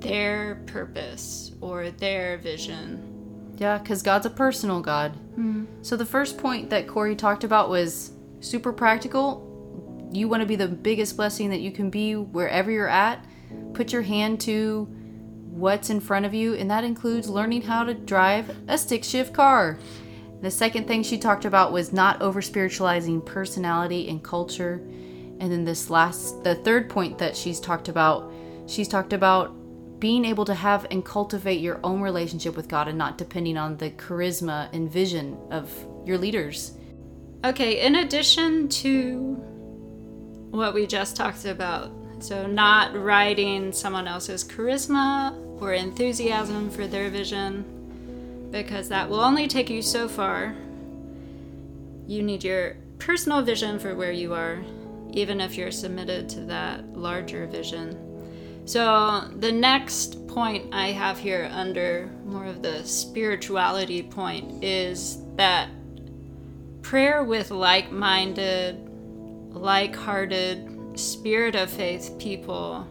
[0.00, 3.08] their purpose or their vision.
[3.58, 5.12] Yeah, because God's a personal God.
[5.38, 5.64] Mm-hmm.
[5.82, 9.48] So the first point that Corrie talked about was super practical.
[10.12, 13.24] You want to be the biggest blessing that you can be wherever you're at.
[13.74, 14.88] Put your hand to
[15.52, 19.34] what's in front of you, and that includes learning how to drive a stick shift
[19.34, 19.78] car.
[20.40, 24.82] The second thing she talked about was not over spiritualizing personality and culture.
[25.38, 28.32] And then this last, the third point that she's talked about,
[28.66, 29.54] she's talked about
[30.00, 33.76] being able to have and cultivate your own relationship with God and not depending on
[33.76, 35.70] the charisma and vision of
[36.04, 36.72] your leaders.
[37.44, 39.34] Okay, in addition to
[40.50, 41.92] what we just talked about,
[42.22, 47.64] so not riding someone else's charisma or enthusiasm for their vision,
[48.50, 50.54] because that will only take you so far.
[52.06, 54.62] You need your personal vision for where you are,
[55.12, 57.98] even if you're submitted to that larger vision.
[58.64, 65.68] So, the next point I have here under more of the spirituality point is that
[66.82, 68.76] prayer with like minded,
[69.50, 72.86] like hearted, spirit of faith people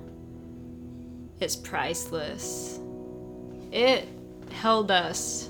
[1.39, 2.79] is priceless.
[3.71, 4.07] It
[4.51, 5.49] held us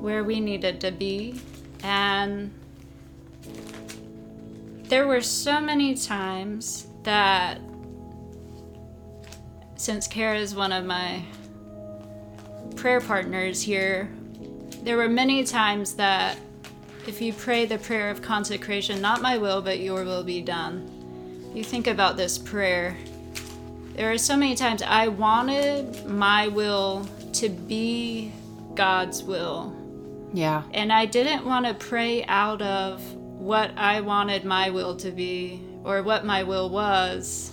[0.00, 1.40] where we needed to be,
[1.82, 2.52] and
[4.84, 7.60] there were so many times that
[9.76, 11.22] since Kara is one of my
[12.76, 14.08] prayer partners here,
[14.82, 16.36] there were many times that
[17.06, 20.91] if you pray the prayer of consecration, not my will, but your will be done,
[21.54, 22.96] you think about this prayer.
[23.94, 28.32] There are so many times I wanted my will to be
[28.74, 29.76] God's will.
[30.32, 30.62] Yeah.
[30.72, 35.62] And I didn't want to pray out of what I wanted my will to be
[35.84, 37.52] or what my will was.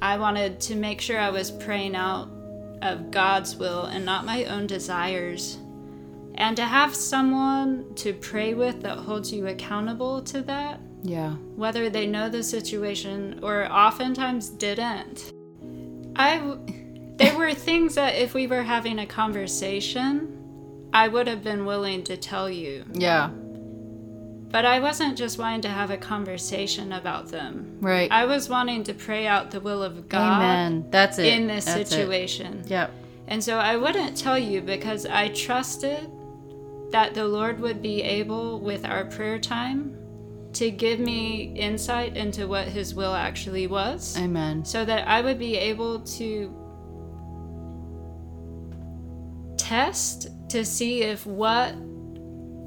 [0.00, 2.28] I wanted to make sure I was praying out
[2.80, 5.58] of God's will and not my own desires.
[6.36, 11.32] And to have someone to pray with that holds you accountable to that, Yeah.
[11.56, 15.32] whether they know the situation or oftentimes didn't.
[16.16, 16.56] I
[17.16, 20.38] there were things that if we were having a conversation,
[20.92, 22.84] I would have been willing to tell you.
[22.92, 23.30] Yeah.
[24.50, 27.78] But I wasn't just wanting to have a conversation about them.
[27.80, 28.10] Right.
[28.12, 30.86] I was wanting to pray out the will of God Amen.
[30.90, 31.26] That's it.
[31.26, 31.88] in this That's it.
[31.88, 32.62] situation.
[32.66, 32.90] Yep.
[33.28, 36.10] And so I wouldn't tell you because I trusted
[36.90, 39.96] that the Lord would be able, with our prayer time,
[40.54, 44.64] to give me insight into what His will actually was, Amen.
[44.64, 46.54] so that I would be able to
[49.56, 51.74] test to see if what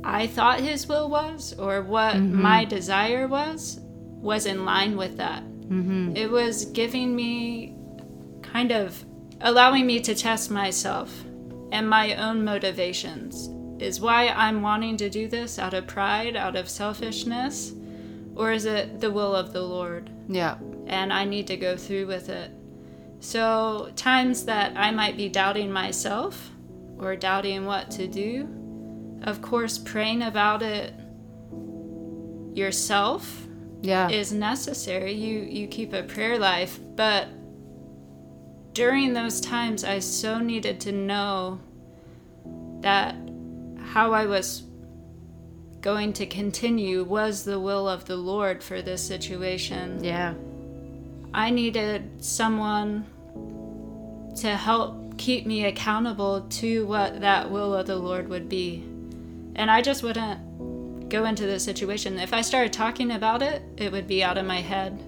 [0.04, 5.44] I thought His will was or what my desire was was in line with that.
[5.44, 6.16] Mm-hmm.
[6.16, 7.76] It was giving me
[8.42, 9.04] kind of
[9.42, 11.26] allowing me to test myself
[11.72, 13.50] and my own motivations.
[13.80, 17.74] Is why I'm wanting to do this out of pride, out of selfishness,
[18.36, 20.10] or is it the will of the Lord?
[20.28, 20.56] Yeah.
[20.88, 22.52] And I need to go through with it.
[23.20, 26.52] So, times that I might be doubting myself
[26.98, 28.48] or doubting what to do,
[29.24, 30.94] of course, praying about it
[32.54, 33.48] yourself
[33.82, 34.10] Yeah.
[34.10, 35.14] is necessary.
[35.14, 37.28] You you keep a prayer life, but
[38.74, 41.60] during those times I so needed to know
[42.82, 43.16] that
[43.96, 44.62] how I was
[45.80, 50.04] going to continue was the will of the Lord for this situation.
[50.04, 50.34] yeah.
[51.34, 53.06] I needed someone
[54.42, 58.84] to help keep me accountable to what that will of the Lord would be.
[59.56, 62.20] And I just wouldn't go into the situation.
[62.20, 65.02] If I started talking about it, it would be out of my head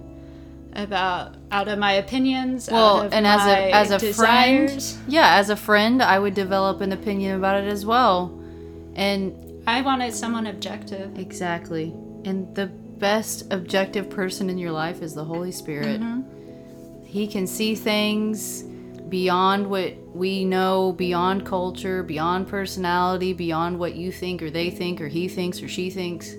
[0.72, 2.70] about out of my opinions.
[2.70, 4.92] Well, out of and as a as a desires.
[4.94, 8.37] friend, yeah, as a friend, I would develop an opinion about it as well.
[8.98, 11.18] And I wanted someone objective.
[11.18, 11.94] exactly.
[12.24, 16.00] And the best objective person in your life is the Holy Spirit.
[16.00, 17.04] Mm-hmm.
[17.04, 18.62] He can see things
[19.08, 25.00] beyond what we know, beyond culture, beyond personality, beyond what you think or they think
[25.00, 26.34] or he thinks or she thinks.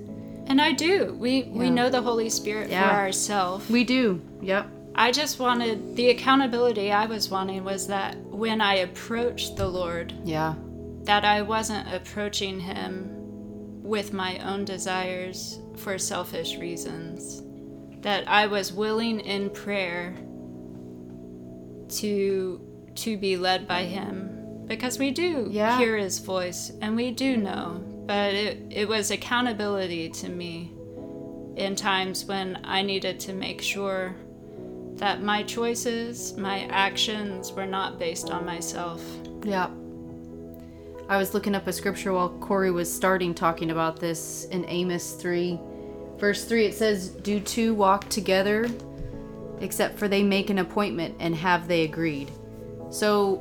[0.48, 1.16] And I do.
[1.18, 2.90] We we know the Holy Spirit Yeah.
[2.90, 3.70] for ourselves.
[3.70, 4.22] We do.
[4.42, 4.68] Yep.
[4.96, 10.14] I just wanted the accountability I was wanting was that when I approached the Lord,
[10.26, 10.56] Yeah.
[11.10, 13.10] That I wasn't approaching him
[13.82, 17.42] with my own desires for selfish reasons.
[18.04, 20.14] That I was willing in prayer
[21.98, 22.62] to
[22.94, 25.80] to be led by him because we do Yeah.
[25.80, 30.72] hear his voice and we do know but it, it was accountability to me
[31.56, 34.16] in times when i needed to make sure
[34.96, 39.02] that my choices my actions were not based on myself
[39.44, 39.70] Yeah.
[41.10, 45.14] I was looking up a scripture while Corrie was starting talking about this in Amos
[45.14, 45.60] 3.
[46.20, 48.68] Verse 3, it says, Do two walk together,
[49.60, 52.30] except for they make an appointment, and have they agreed?
[52.92, 53.38] So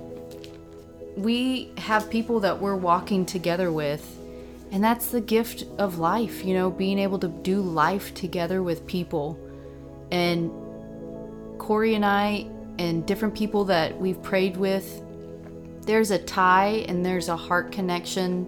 [1.14, 4.18] we have people that we're walking together with,
[4.70, 8.86] And that's the gift of life, you know, being able to do life together with
[8.86, 9.38] people.
[10.10, 10.50] And
[11.58, 12.46] Corrie and I,
[12.78, 15.02] and different people that we've prayed with,
[15.88, 18.46] there's a tie and there's a heart connection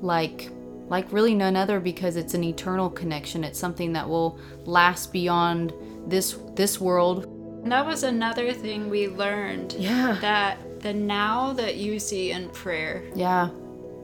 [0.00, 0.50] like
[0.88, 3.44] like really none other because it's an eternal connection.
[3.44, 5.74] It's something that will last beyond
[6.06, 7.26] this this world.
[7.62, 9.74] And that was another thing we learned.
[9.78, 10.16] Yeah.
[10.22, 13.50] That the now that you see in prayer Yeah.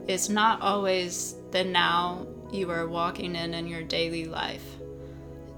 [0.07, 4.63] It's not always the now you are walking in in your daily life.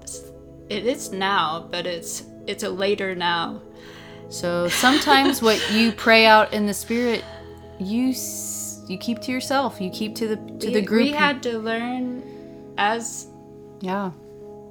[0.00, 0.22] It's,
[0.70, 3.60] it is now, but it's it's a later now.
[4.30, 7.24] So sometimes what you pray out in the spirit,
[7.78, 8.12] you
[8.86, 9.80] you keep to yourself.
[9.80, 11.02] You keep to the to we, the group.
[11.04, 12.22] we had to learn
[12.78, 13.26] as
[13.80, 14.10] yeah.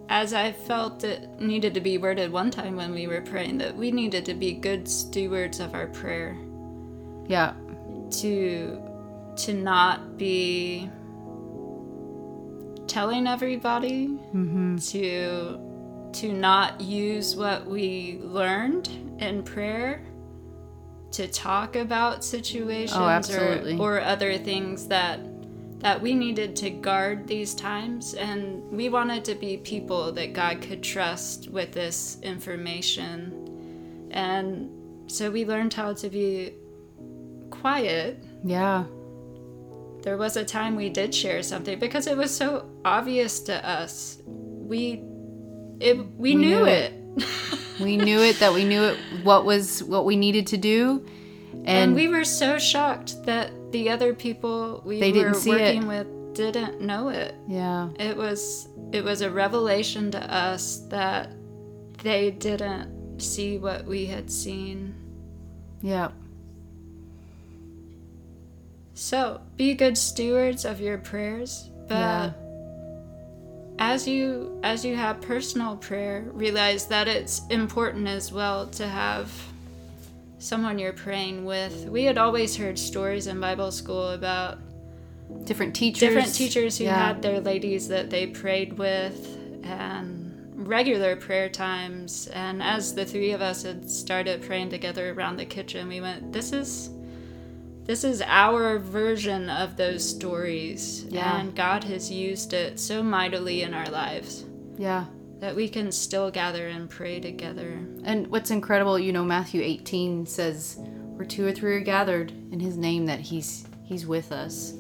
[0.10, 3.76] as I felt it needed to be worded one time when we were praying that
[3.76, 6.38] we needed to be good stewards of our prayer
[7.28, 7.53] Yeah.
[8.22, 8.82] to
[9.38, 10.89] to not be
[12.88, 14.78] telling everybody Mm-hmm.
[14.78, 15.60] to
[16.14, 18.89] to not use what we learned
[19.20, 20.01] in prayer
[21.11, 25.20] to talk about situations Oh, or, or other things that
[25.80, 30.59] that we needed to guard these times and we wanted to be people that God
[30.61, 34.70] could trust with this information and
[35.09, 36.53] so we learned how to be
[37.51, 38.86] quiet Yeah.
[40.01, 44.22] there was a time we did share something because it was so obvious to us.
[44.26, 45.03] We
[45.80, 46.93] it we, knew, knew it.
[47.80, 51.05] We knew it that we knew it what was what we needed to do.
[51.53, 55.49] and, And, we were so shocked that the other people we They didn't were see
[55.51, 55.88] working it.
[55.88, 57.36] with didn't know it.
[57.47, 57.89] yeah.
[57.99, 61.30] It was it was a revelation to us that
[62.03, 64.93] they didn't see what we had seen.
[65.82, 66.09] Yeah.
[68.93, 72.32] So, be good stewards of your prayers, but Yeah.
[73.80, 79.32] As you as you have personal prayer, realize that it's important as well to have
[80.39, 81.86] someone you're praying with.
[81.86, 84.59] We had always heard stories in Bible school about
[85.43, 85.99] Different teachers.
[85.99, 87.07] different teachers who Yeah.
[87.07, 90.23] had their ladies that they prayed with and
[90.55, 95.45] regular prayer times and as the three of us had started praying together around the
[95.45, 96.89] kitchen we went this is
[97.88, 101.39] this is our version of those stories Yeah.
[101.39, 104.45] and god has used it so mightily in our lives
[104.77, 105.05] Yeah.
[105.39, 110.25] that we can still gather and pray together And what's incredible, you know, Matthew 18
[110.25, 110.77] says,
[111.15, 114.71] "Where two or three are gathered in His name, that He's He's with us."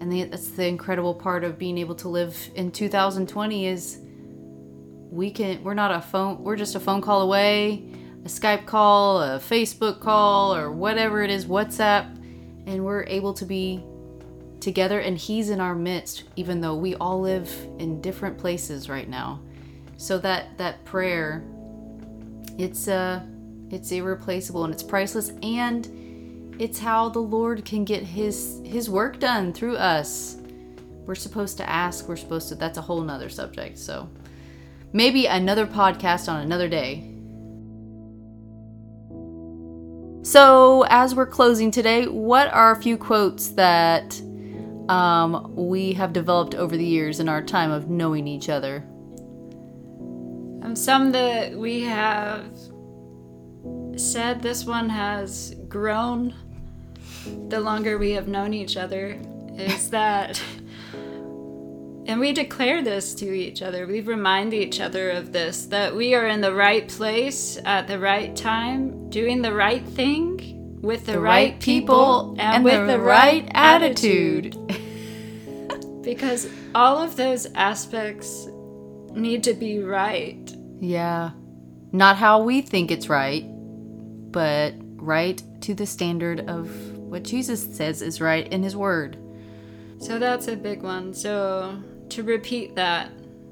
[0.00, 3.98] And the, that's the incredible part of being able to live in 2020 is
[5.10, 5.64] we can.
[5.64, 6.44] We're not a phone.
[6.44, 7.82] We're just a phone call away,
[8.26, 12.15] a Skype call, a Facebook call, or whatever it is, WhatsApp,
[12.66, 13.82] and we're able to be
[14.60, 15.00] together.
[15.00, 19.40] And He's in our midst, even though we all live in different places right now.
[19.96, 21.42] So that that prayer
[22.58, 23.20] it's uh
[23.70, 29.18] it's irreplaceable and it's priceless and it's how the lord can get his his work
[29.18, 30.36] done through us
[31.04, 34.08] we're supposed to ask we're supposed to that's a whole nother subject so
[34.92, 37.12] maybe another podcast on another day
[40.26, 44.20] so as we're closing today what are a few quotes that
[44.88, 48.84] um, we have developed over the years in our time of knowing each other?
[50.62, 52.46] Um, some that we have
[53.96, 56.34] said this one has grown.
[57.48, 59.20] The longer we have known each other
[59.56, 60.40] is that
[62.06, 66.14] and we declare this to each other we remind each other of this that we
[66.14, 71.12] are in the right place at the right time doing the right thing with the,
[71.12, 74.52] the right, people, and, with the, right attitude
[76.02, 78.46] because all of those aspects
[79.12, 81.30] need to be right Yeah.
[81.92, 83.44] Not how we think it's right,
[84.30, 89.16] but right to the standard of what Jesus says is right in his word.
[89.98, 91.14] So that's a big one.
[91.14, 93.10] So to repeat that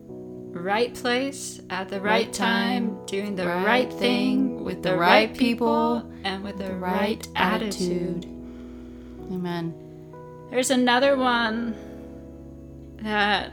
[0.09, 5.29] right place at the right, Right time, doing the right right, thing with the, right
[5.29, 8.25] right people, people, and with the, The right, attitude.
[9.33, 9.75] Amen.
[10.51, 11.75] There's another one
[13.03, 13.53] that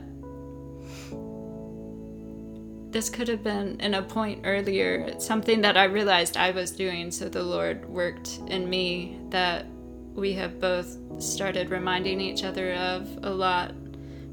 [2.91, 5.05] this could have been in a point earlier.
[5.07, 9.65] It's something that I realized I was doing, so the Lord worked in me that
[10.13, 13.73] we have both started reminding each other of a lot.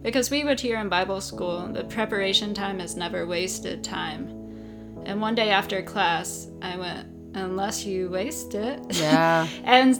[0.02, 4.28] Because we would hear in Bible school that preparation time is never wasted time.
[5.04, 8.80] And one day after class, I went, unless you waste it.
[8.96, 9.48] Yeah.
[9.64, 9.94] and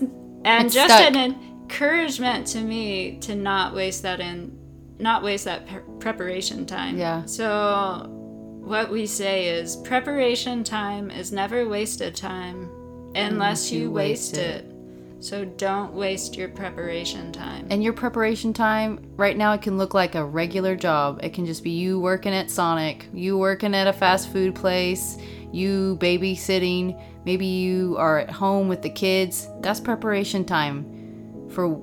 [0.45, 1.15] and It's just stuck.
[1.15, 4.57] an encouragement to me to not waste that in
[5.01, 6.97] not waste that pre- preparation time.
[6.99, 7.25] Yeah.
[7.25, 12.71] So what we say is preparation time is never wasted time
[13.15, 14.73] unless you, you waste waste it.
[15.21, 17.67] So don't waste your preparation time.
[17.71, 21.21] And your preparation time right now it can look like a regular job.
[21.23, 25.19] It can just be you working at Sonic, you working at a fast food place,
[25.53, 29.49] you babysitting, maybe you are at home with the kids.
[29.61, 31.81] That's preparation time for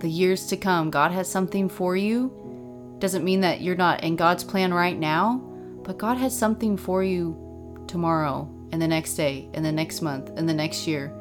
[0.00, 0.90] the years to come.
[0.90, 2.96] God has something for you.
[2.98, 5.38] Doesn't mean that you're not in God's plan right now,
[5.84, 10.30] but God has something for you tomorrow and the next day and the next month
[10.36, 11.14] and the next year.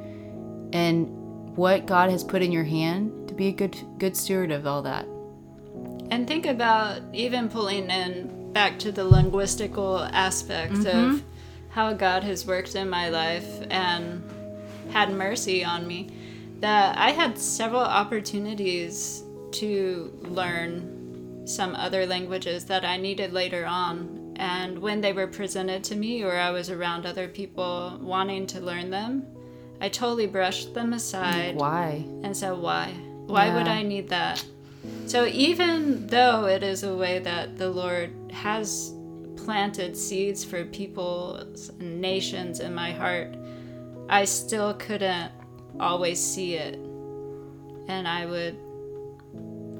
[0.73, 1.16] And
[1.57, 4.83] what God has put in your hand to be a good good steward of all
[4.83, 5.05] that.
[6.09, 11.17] And think about even pulling in back to the linguistical aspect of mm-hmm.
[11.69, 14.23] how God has worked in my life and
[14.91, 16.09] had mercy on me.
[16.59, 24.33] That I had several opportunities to learn some other languages that I needed later on.
[24.37, 28.59] And when they were presented to me, or I was around other people wanting to
[28.59, 29.25] learn them,
[29.79, 32.03] I totally brushed them aside Why?
[32.23, 32.93] and said, why?
[33.27, 34.43] Why would I need that?
[35.05, 38.93] So even though it is a way that the Lord has
[39.35, 43.35] planted seeds for peoples and nations in my heart,
[44.09, 45.31] I still couldn't
[45.79, 46.75] always see it.
[47.87, 48.57] And I would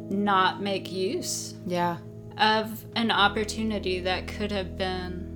[0.09, 1.97] not make use Yeah.
[2.37, 5.26] of an opportunity that could have been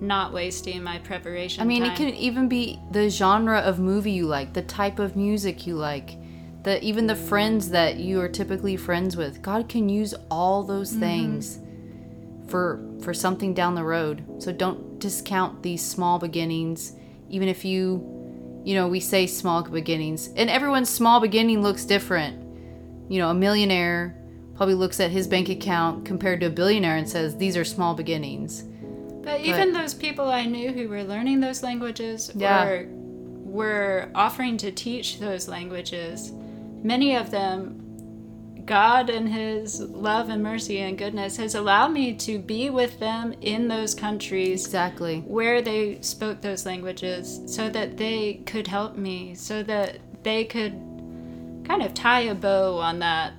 [0.00, 1.92] not wasting my preparation I mean, time.
[1.92, 5.74] it can even be the genre of movie you like, the type of music you
[5.74, 6.16] like,
[6.62, 9.42] the even the friends that you are typically friends with.
[9.42, 11.00] God can use all those mm-hmm.
[11.00, 11.60] things
[12.48, 14.24] for for something down the road.
[14.38, 16.94] So don't discount these small beginnings,
[17.28, 18.14] even if you
[18.64, 22.42] you know, we say small beginnings, and everyone's small beginning looks different.
[23.10, 24.14] You know, a millionaire
[24.56, 27.94] probably looks at his bank account compared to a billionaire and says, "These are small
[27.94, 28.64] beginnings."
[29.28, 32.64] But even those people I knew who were learning those languages Yeah.
[32.64, 32.88] or
[33.44, 36.32] were offering to teach those languages,
[36.82, 37.74] many of them,
[38.64, 43.34] God and His love and mercy and goodness has allowed me to be with them
[43.42, 45.20] in those countries Exactly.
[45.26, 50.72] where they spoke those languages so that they could help me, so that they could
[51.66, 53.34] kind of tie a bow on that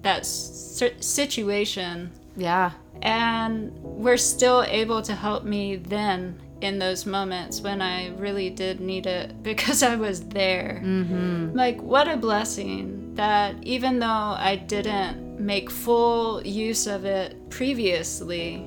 [0.00, 2.70] that situation Yeah.
[3.02, 8.80] And were still able to help me then in those moments when I really did
[8.80, 10.80] need it because I was there.
[10.84, 11.56] Mm-hmm.
[11.56, 18.66] Like, what a blessing that even though I didn't make full use of it previously,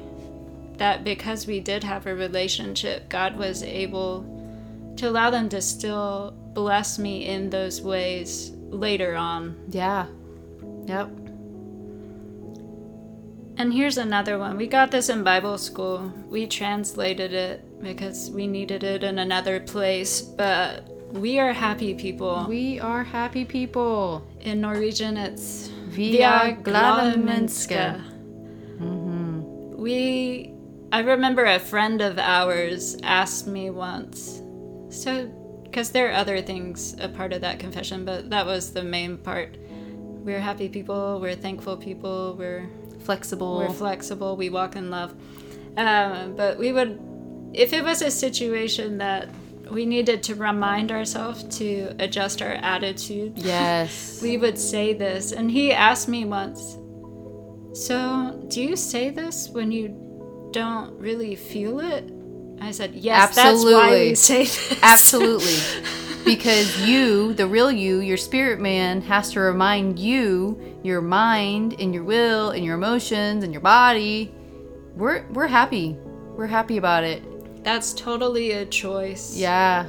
[0.78, 4.26] that because we did have a relationship, God was able
[4.98, 9.56] to allow them to still bless me in those ways later on.
[9.70, 10.08] Yeah.
[10.86, 11.22] Yep.
[13.58, 14.58] And here's another one.
[14.58, 16.12] We got this in Bible school.
[16.28, 22.45] We translated it because we needed it in another place, but we are happy people.
[22.49, 24.26] We are happy people.
[24.41, 28.04] In Norwegian, it's Via Gladamenska.
[28.82, 29.78] Mm-hmm.
[29.78, 30.54] We,
[30.91, 34.41] I remember a friend of ours asked me once,
[34.89, 35.28] so,
[35.64, 39.18] because there are other things a part of that confession, but that was the main
[39.18, 39.58] part.
[39.60, 42.70] We're happy people, we're thankful people, we're
[43.04, 43.58] Flexible.
[43.58, 44.36] We're flexible.
[44.36, 45.14] We walk in love.
[45.78, 46.99] Um, but we would,
[47.54, 49.30] if it was a situation that
[49.70, 54.20] we needed to remind ourselves to adjust our attitude, yes.
[54.24, 55.32] we would say this.
[55.32, 56.78] And he asked me once,
[57.74, 62.10] So, do you say this when you don't really feel it?
[62.62, 64.10] I said, Yes, that's why Absolutely.
[64.10, 64.80] we say this.
[64.84, 65.58] Absolutely.
[66.26, 71.93] because you, the real you, your spirit man, has to remind you, your mind and
[71.93, 74.34] your will and your emotions and your body,
[74.95, 75.97] we're we're happy.
[76.38, 77.24] We're happy about it.
[77.64, 79.36] That's totally a choice.
[79.36, 79.88] Yeah.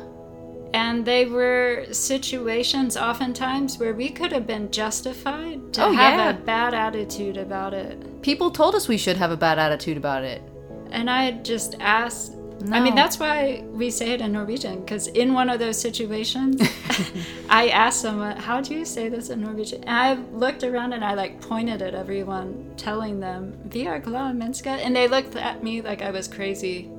[0.73, 6.31] And they were situations oftentimes where we could have been justified to Oh, have yeah.
[6.31, 8.23] a bad attitude about it.
[8.23, 10.43] People told us we should have a bad attitude about it.
[10.91, 12.34] And I just asked.
[12.73, 16.61] I mean, that's why we say it in Norwegian, because in one of those situations,
[17.51, 19.85] I asked someone, How do you say this in Norwegian?
[19.85, 24.37] And I looked around and I like pointed at everyone, telling them, Vi er glad
[24.37, 24.79] mennesker.
[24.85, 26.91] And they looked at me like I was crazy.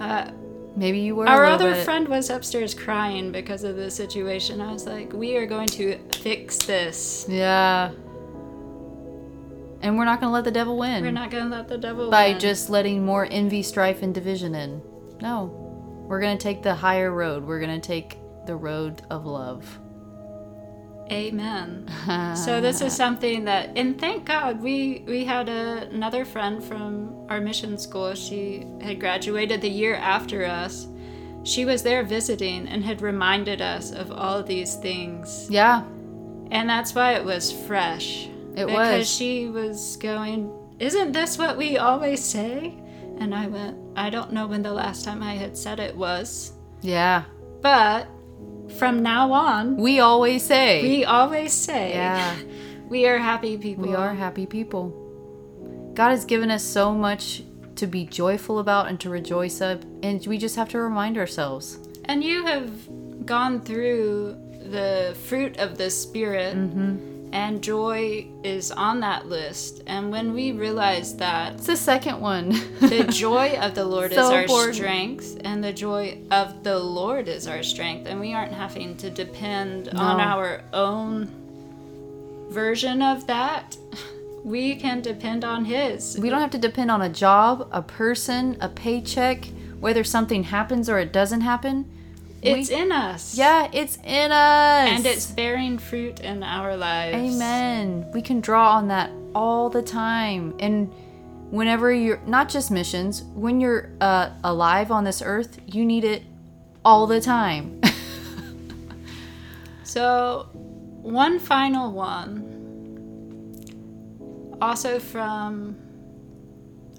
[0.00, 0.30] Uh,
[0.76, 4.60] Maybe you were Our other bit- friend was upstairs crying because of the situation.
[4.60, 7.26] I was like, we are going to fix this.
[7.28, 7.90] Yeah.
[9.80, 11.78] And we're not going to let the devil win We're not going to let the
[11.78, 12.40] devil by win.
[12.40, 14.82] just letting more envy, strife, and division in.
[15.20, 15.54] No.
[16.08, 17.44] We're going to take the higher road.
[17.44, 19.78] We're going to take the road of love.
[21.10, 21.88] Amen.
[22.36, 27.26] so this is something that, and thank God, we we had a, another friend from
[27.30, 28.14] our mission school.
[28.14, 30.86] She had graduated the year after us.
[31.44, 35.46] She was there visiting and had reminded us of all these things.
[35.50, 35.84] Yeah.
[36.50, 38.28] And that's why it was fresh.
[38.56, 39.08] It because was.
[39.14, 42.74] she was going, Isn't this what we always say?
[43.18, 46.52] And I went, I don't know when the last time I had said it was.
[46.82, 47.24] Yeah.
[47.60, 48.06] But
[48.78, 50.82] from now on, We always say.
[50.82, 52.36] we always say, yeah.
[52.88, 53.88] we are happy people.
[53.88, 54.90] We are happy people.
[55.94, 57.42] God has given us so much
[57.76, 61.78] to be joyful about and to rejoice of, and we just have to remind ourselves.
[62.04, 64.36] And you have gone through
[64.70, 67.17] the fruit of the Spirit, Mm-hmm.
[67.32, 69.82] And joy is on that list.
[69.86, 72.50] And when we realize that It's the second one.
[72.80, 77.46] the joy of the Lord is our strength, and the joy of the Lord is
[77.46, 81.28] our strength, and we aren't having to depend on our own
[82.50, 83.76] version of that.
[84.44, 86.16] We can depend on His.
[86.18, 89.46] we don't have to depend on a job, a person, a paycheck,
[89.80, 91.90] whether something happens or it doesn't happen.
[92.40, 93.36] It's we, in us.
[93.36, 94.88] yeah, it's in us.
[94.90, 97.16] And it's bearing fruit in our lives.
[97.16, 98.10] Amen.
[98.12, 100.54] We can draw on that all the time.
[100.60, 100.92] And
[101.50, 106.22] whenever you're not just missions, when you're uh, alive on this earth, you need it
[106.84, 107.80] all the time.
[109.88, 112.44] So, one final one,
[114.60, 115.76] also from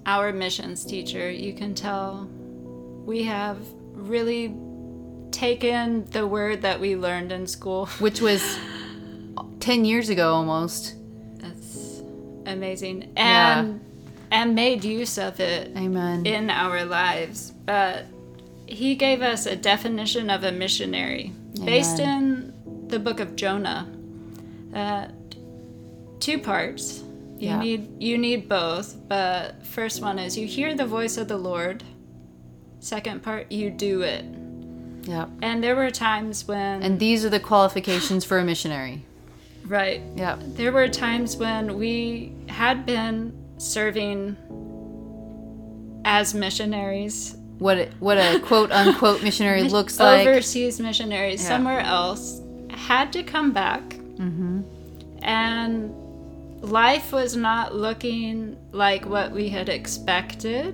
[0.07, 2.27] our missions teacher, you can tell
[3.05, 3.59] we have
[3.93, 4.55] really
[5.31, 7.85] taken the word that we learned in school.
[7.99, 8.41] Which was
[9.59, 10.95] 10 years ago almost.
[11.37, 12.01] That's
[12.45, 13.11] amazing.
[13.15, 13.59] Yeah.
[13.59, 13.85] And
[14.31, 16.25] and made use of it Amen.
[16.25, 17.51] in our lives.
[17.65, 18.05] But
[18.67, 21.33] he gave us a definition of a missionary
[21.65, 22.53] based in
[22.87, 23.87] the book of Jonah.
[24.73, 25.07] Uh,
[26.19, 27.01] two parts.
[27.39, 27.59] You Yeah.
[27.59, 31.83] need you need both, but first one is you hear the voice of the Lord.
[32.81, 34.23] Second part, you do it.
[35.09, 35.25] Yeah.
[35.41, 38.95] And there were times when And these are the qualifications for a missionary.
[39.65, 40.35] right Yeah.
[40.59, 43.17] there were times when we had been
[43.57, 44.37] serving
[46.05, 50.27] as missionaries What it, what a quote unquote missionary looks like.
[50.27, 51.49] overseas missionaries Yeah.
[51.49, 53.81] somewhere else had to come back
[54.25, 54.61] Mm-hmm.
[55.23, 55.91] and
[56.61, 60.73] life was not looking like what we had expected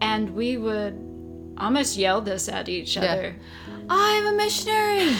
[0.00, 0.94] and we would
[1.58, 3.04] almost yelled this at each Yeah.
[3.12, 3.36] other
[3.88, 5.14] I'm a missionary.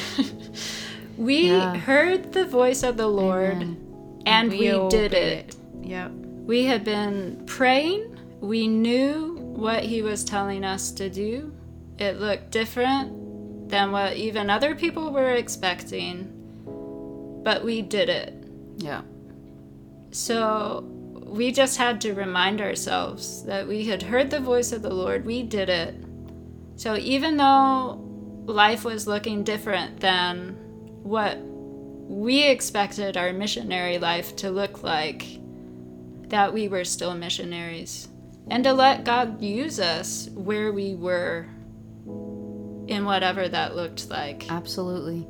[1.16, 1.76] we Yeah.
[1.76, 4.22] heard the voice of the lord Amen.
[4.26, 6.10] and we, did obeyed it Yep.
[6.46, 8.18] We had been praying.
[8.40, 11.52] We knew what he was telling us to do.
[11.98, 16.32] It looked different than what even other people were expecting,
[17.44, 18.34] but we did it.
[18.78, 19.02] Yeah.
[20.10, 20.84] So
[21.24, 25.24] we just had to remind ourselves that we had heard the voice of the Lord.
[25.24, 25.94] We did it.
[26.76, 28.02] So even though
[28.46, 30.56] life was looking different than
[31.02, 35.26] what we expected our missionary life to look like,
[36.28, 38.08] that we were still missionaries.
[38.48, 41.46] And to let God use us where we were
[42.86, 44.50] in whatever that looked like.
[44.50, 45.26] Absolutely.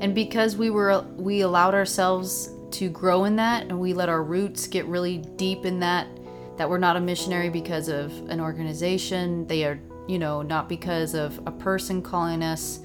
[0.00, 4.22] And because we were we allowed ourselves to grow in that and we let our
[4.22, 6.08] roots get really deep in that
[6.56, 11.14] that we're not a missionary because of an organization, they are, you know, not because
[11.14, 12.80] of a person calling us,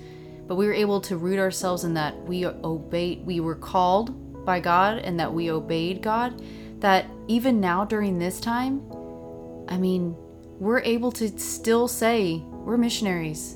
[0.47, 4.59] but we were able to root ourselves in that we obeyed we were called by
[4.59, 6.41] God and that we obeyed God
[6.80, 8.82] that even now during this time,
[9.67, 10.15] I mean,
[10.59, 13.55] we're able to still say we're missionaries.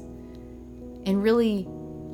[1.05, 1.67] And really,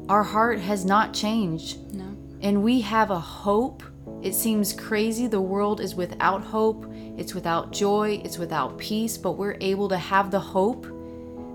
[0.07, 1.93] our heart has not changed.
[1.93, 2.15] No.
[2.41, 3.83] And we have a hope.
[4.23, 5.27] It seems crazy.
[5.27, 9.97] The world is without hope, it's without joy, it's without peace, but we're able to
[9.97, 10.87] have the hope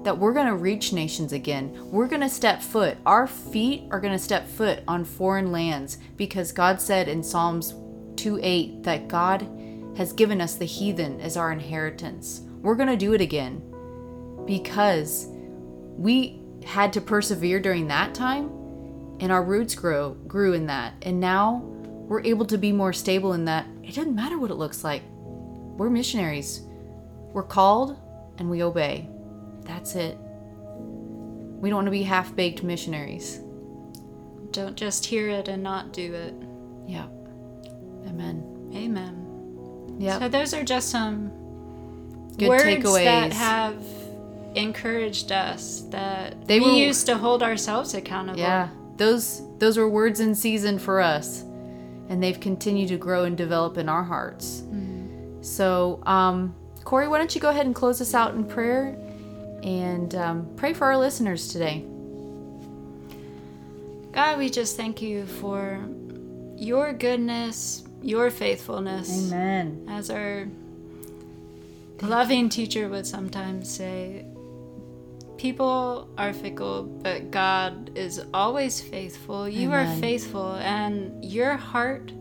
[0.04, 1.72] that we're going to reach nations again.
[1.90, 2.96] We're going to step foot.
[3.04, 7.74] Our feet are going to step foot on foreign lands because God said in Psalms
[8.16, 9.48] 2 8 that God
[9.96, 12.42] has given us the heathen as our inheritance.
[12.60, 13.62] We're going to do it again
[14.46, 15.26] because
[15.96, 18.46] we had to persevere during that time
[19.20, 21.62] and our roots grow grew in that and now
[22.08, 25.02] we're able to be more stable in that it doesn't matter what it looks like
[25.10, 26.62] we're missionaries
[27.32, 27.96] we're called
[28.38, 29.08] and we obey
[29.64, 30.16] that's it
[31.60, 33.40] we don't want to be half-baked missionaries
[34.50, 36.34] Don't just hear it and not do it.
[36.86, 37.06] yeah
[38.08, 39.96] amen Amen.
[39.98, 41.30] yeah So those are just some
[42.36, 43.04] Good words takeaways.
[43.04, 43.76] that have
[44.54, 48.38] encouraged us that They we were- used to hold ourselves accountable.
[48.40, 51.42] yeah those those were words in season for us,
[52.08, 54.62] and they've continued to grow and develop in our hearts.
[55.40, 56.54] So, um,
[56.84, 58.96] Corrie, why don't you go ahead and close us out in prayer
[59.64, 61.84] and um, pray for our listeners today?
[64.12, 65.80] God, we just thank you for
[66.56, 69.32] your goodness, your faithfulness.
[69.32, 69.86] Amen.
[69.90, 70.46] As our
[72.02, 74.24] loving teacher would sometimes say,
[75.36, 79.48] people are fickle, but God is always faithful.
[79.48, 79.96] You Amen.
[79.96, 82.12] are faithful, and your heart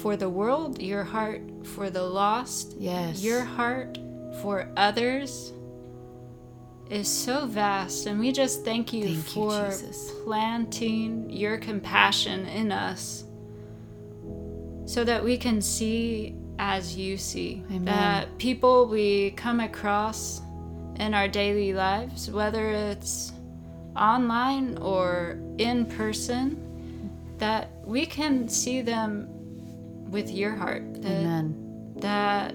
[0.00, 3.22] for the world, your heart for the lost, Yes.
[3.22, 3.98] your heart
[4.40, 5.52] for others
[6.92, 8.06] is so vast.
[8.06, 10.12] And we just thank you Thank for Jesus.
[10.24, 13.24] planting your compassion in us
[14.84, 17.64] so that we can see as you see.
[17.70, 17.84] Amen.
[17.86, 20.42] That people we come across
[20.96, 23.32] in our daily lives, whether it's
[23.96, 26.58] online or in person,
[27.38, 29.28] that we can see them
[30.10, 31.02] with your heart.
[31.02, 31.94] That, Amen.
[31.96, 32.54] that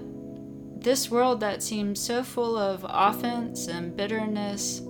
[0.80, 4.80] this world that seems so full of offense and bitterness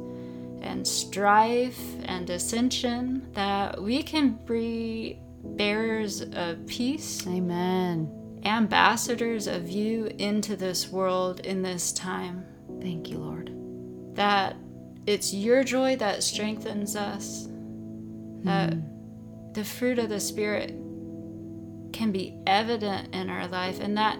[0.60, 8.10] and strife and dissension, that we can be bearers of peace Amen.
[8.44, 12.44] ambassadors of you into this world in this time.
[12.80, 13.50] Thank you, Lord.
[14.14, 14.56] That
[15.06, 17.48] it's your joy that strengthens us.
[18.44, 19.52] That hmm.
[19.52, 20.70] the fruit of the Spirit
[21.92, 24.18] can be evident in our life, and that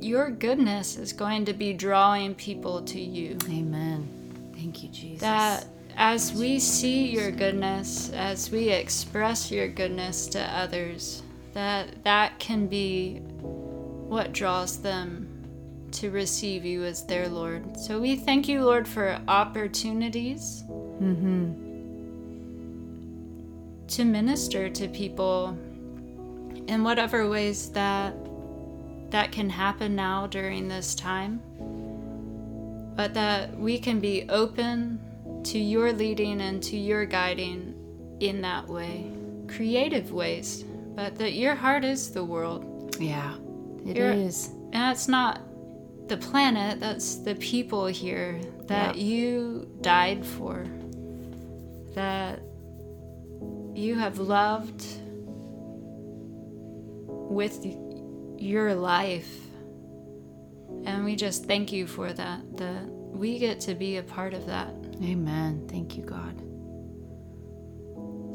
[0.00, 3.38] your goodness is going to be drawing people to you.
[3.48, 4.52] Amen.
[4.54, 5.20] Thank you, Jesus.
[5.20, 5.66] That
[5.96, 11.22] as we see your goodness, as we express your goodness to others,
[11.54, 15.28] that that can be what draws them
[15.92, 17.78] to receive you as their Lord.
[17.78, 21.52] So we thank you, Lord, for opportunities mm-hmm.
[23.86, 25.58] to minister to people
[26.66, 28.14] in whatever ways that
[29.10, 31.40] that can happen now during this time
[32.96, 34.98] but that we can be open
[35.44, 37.74] to your leading and to your guiding
[38.20, 39.10] in that way
[39.48, 43.34] creative ways but that your heart is the world Yeah,
[43.86, 44.48] it You're- is.
[44.72, 45.40] and that's not
[46.08, 49.02] the planet that's the people here that Yeah.
[49.04, 50.64] you died for
[51.94, 52.40] that
[53.74, 54.84] you have loved
[57.08, 57.64] with
[58.38, 59.30] your life
[60.84, 64.46] and we just thank you for that that we get to be a part of
[64.46, 65.66] that Amen.
[65.68, 66.42] Thank you, God.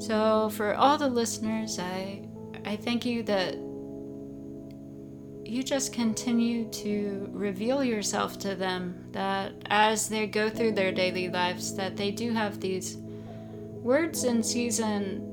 [0.01, 2.27] So for all the listeners, I
[2.65, 3.55] I thank you that
[5.43, 11.29] you just continue to reveal yourself to them that as they go through their daily
[11.29, 12.97] lives that they do have these
[13.81, 15.27] words in season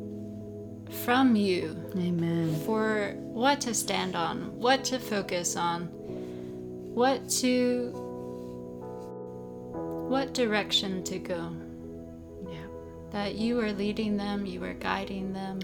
[0.91, 2.55] from you Amen.
[2.65, 5.87] for what to stand on, what to focus on,
[6.95, 7.93] what to
[10.09, 11.53] what direction to go
[12.51, 12.67] Yeah.
[13.11, 15.61] that you are leading them, you are guiding them.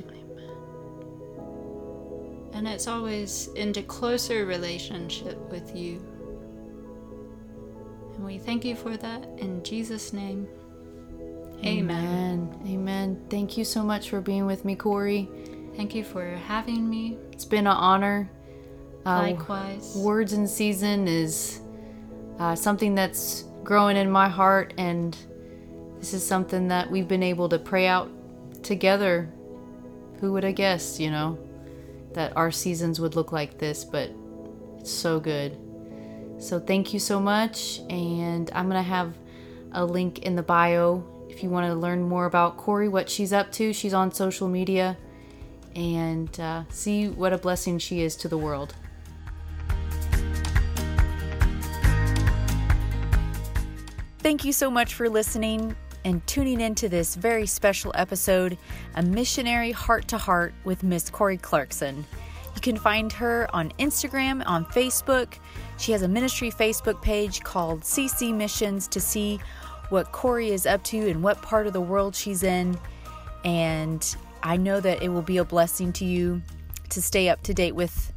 [2.52, 6.00] And it's always into closer relationship with you.
[8.14, 10.46] And we thank you for that in Jesus' name.
[11.60, 12.54] Amen.
[12.54, 12.60] Amen.
[12.66, 13.26] Amen.
[13.30, 15.28] Thank you so much for being with me, Corrie.
[15.76, 17.18] Thank you for having me.
[17.32, 18.30] It's been an honor.
[19.04, 19.94] Uh, Likewise.
[19.96, 21.60] Words in season is
[22.38, 25.16] uh, something that's growing in my heart, and
[25.98, 28.10] this is something that we've been able to pray out
[28.62, 29.30] together.
[30.20, 31.38] Who would have guessed, you know,
[32.12, 33.84] that our seasons would look like this?
[33.84, 34.10] But
[34.78, 35.58] it's so good.
[36.38, 39.14] So thank you so much, and I'm gonna have
[39.72, 41.04] a link in the bio
[41.34, 43.72] if you want to learn more about Corrie, what she's up to.
[43.72, 44.96] She's on social media,
[45.74, 48.74] and uh, see what a blessing she is to the world.
[54.18, 55.74] Thank you so much for listening
[56.04, 58.56] and tuning into this very special episode,
[58.94, 62.06] A Missionary Heart to Heart with Miss Corrie Clarkson.
[62.54, 65.34] You can find her on Instagram, on Facebook.
[65.78, 69.40] She has a ministry Facebook page called CC Missions to see
[69.90, 72.78] what Corrie is up to and what part of the world she's in.
[73.44, 76.42] And I know that it will be a blessing to you
[76.90, 78.12] to stay up to date with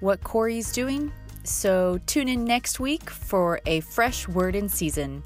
[0.00, 1.12] what Corrie's doing.
[1.44, 5.22] So tune in next week for a fresh word in season.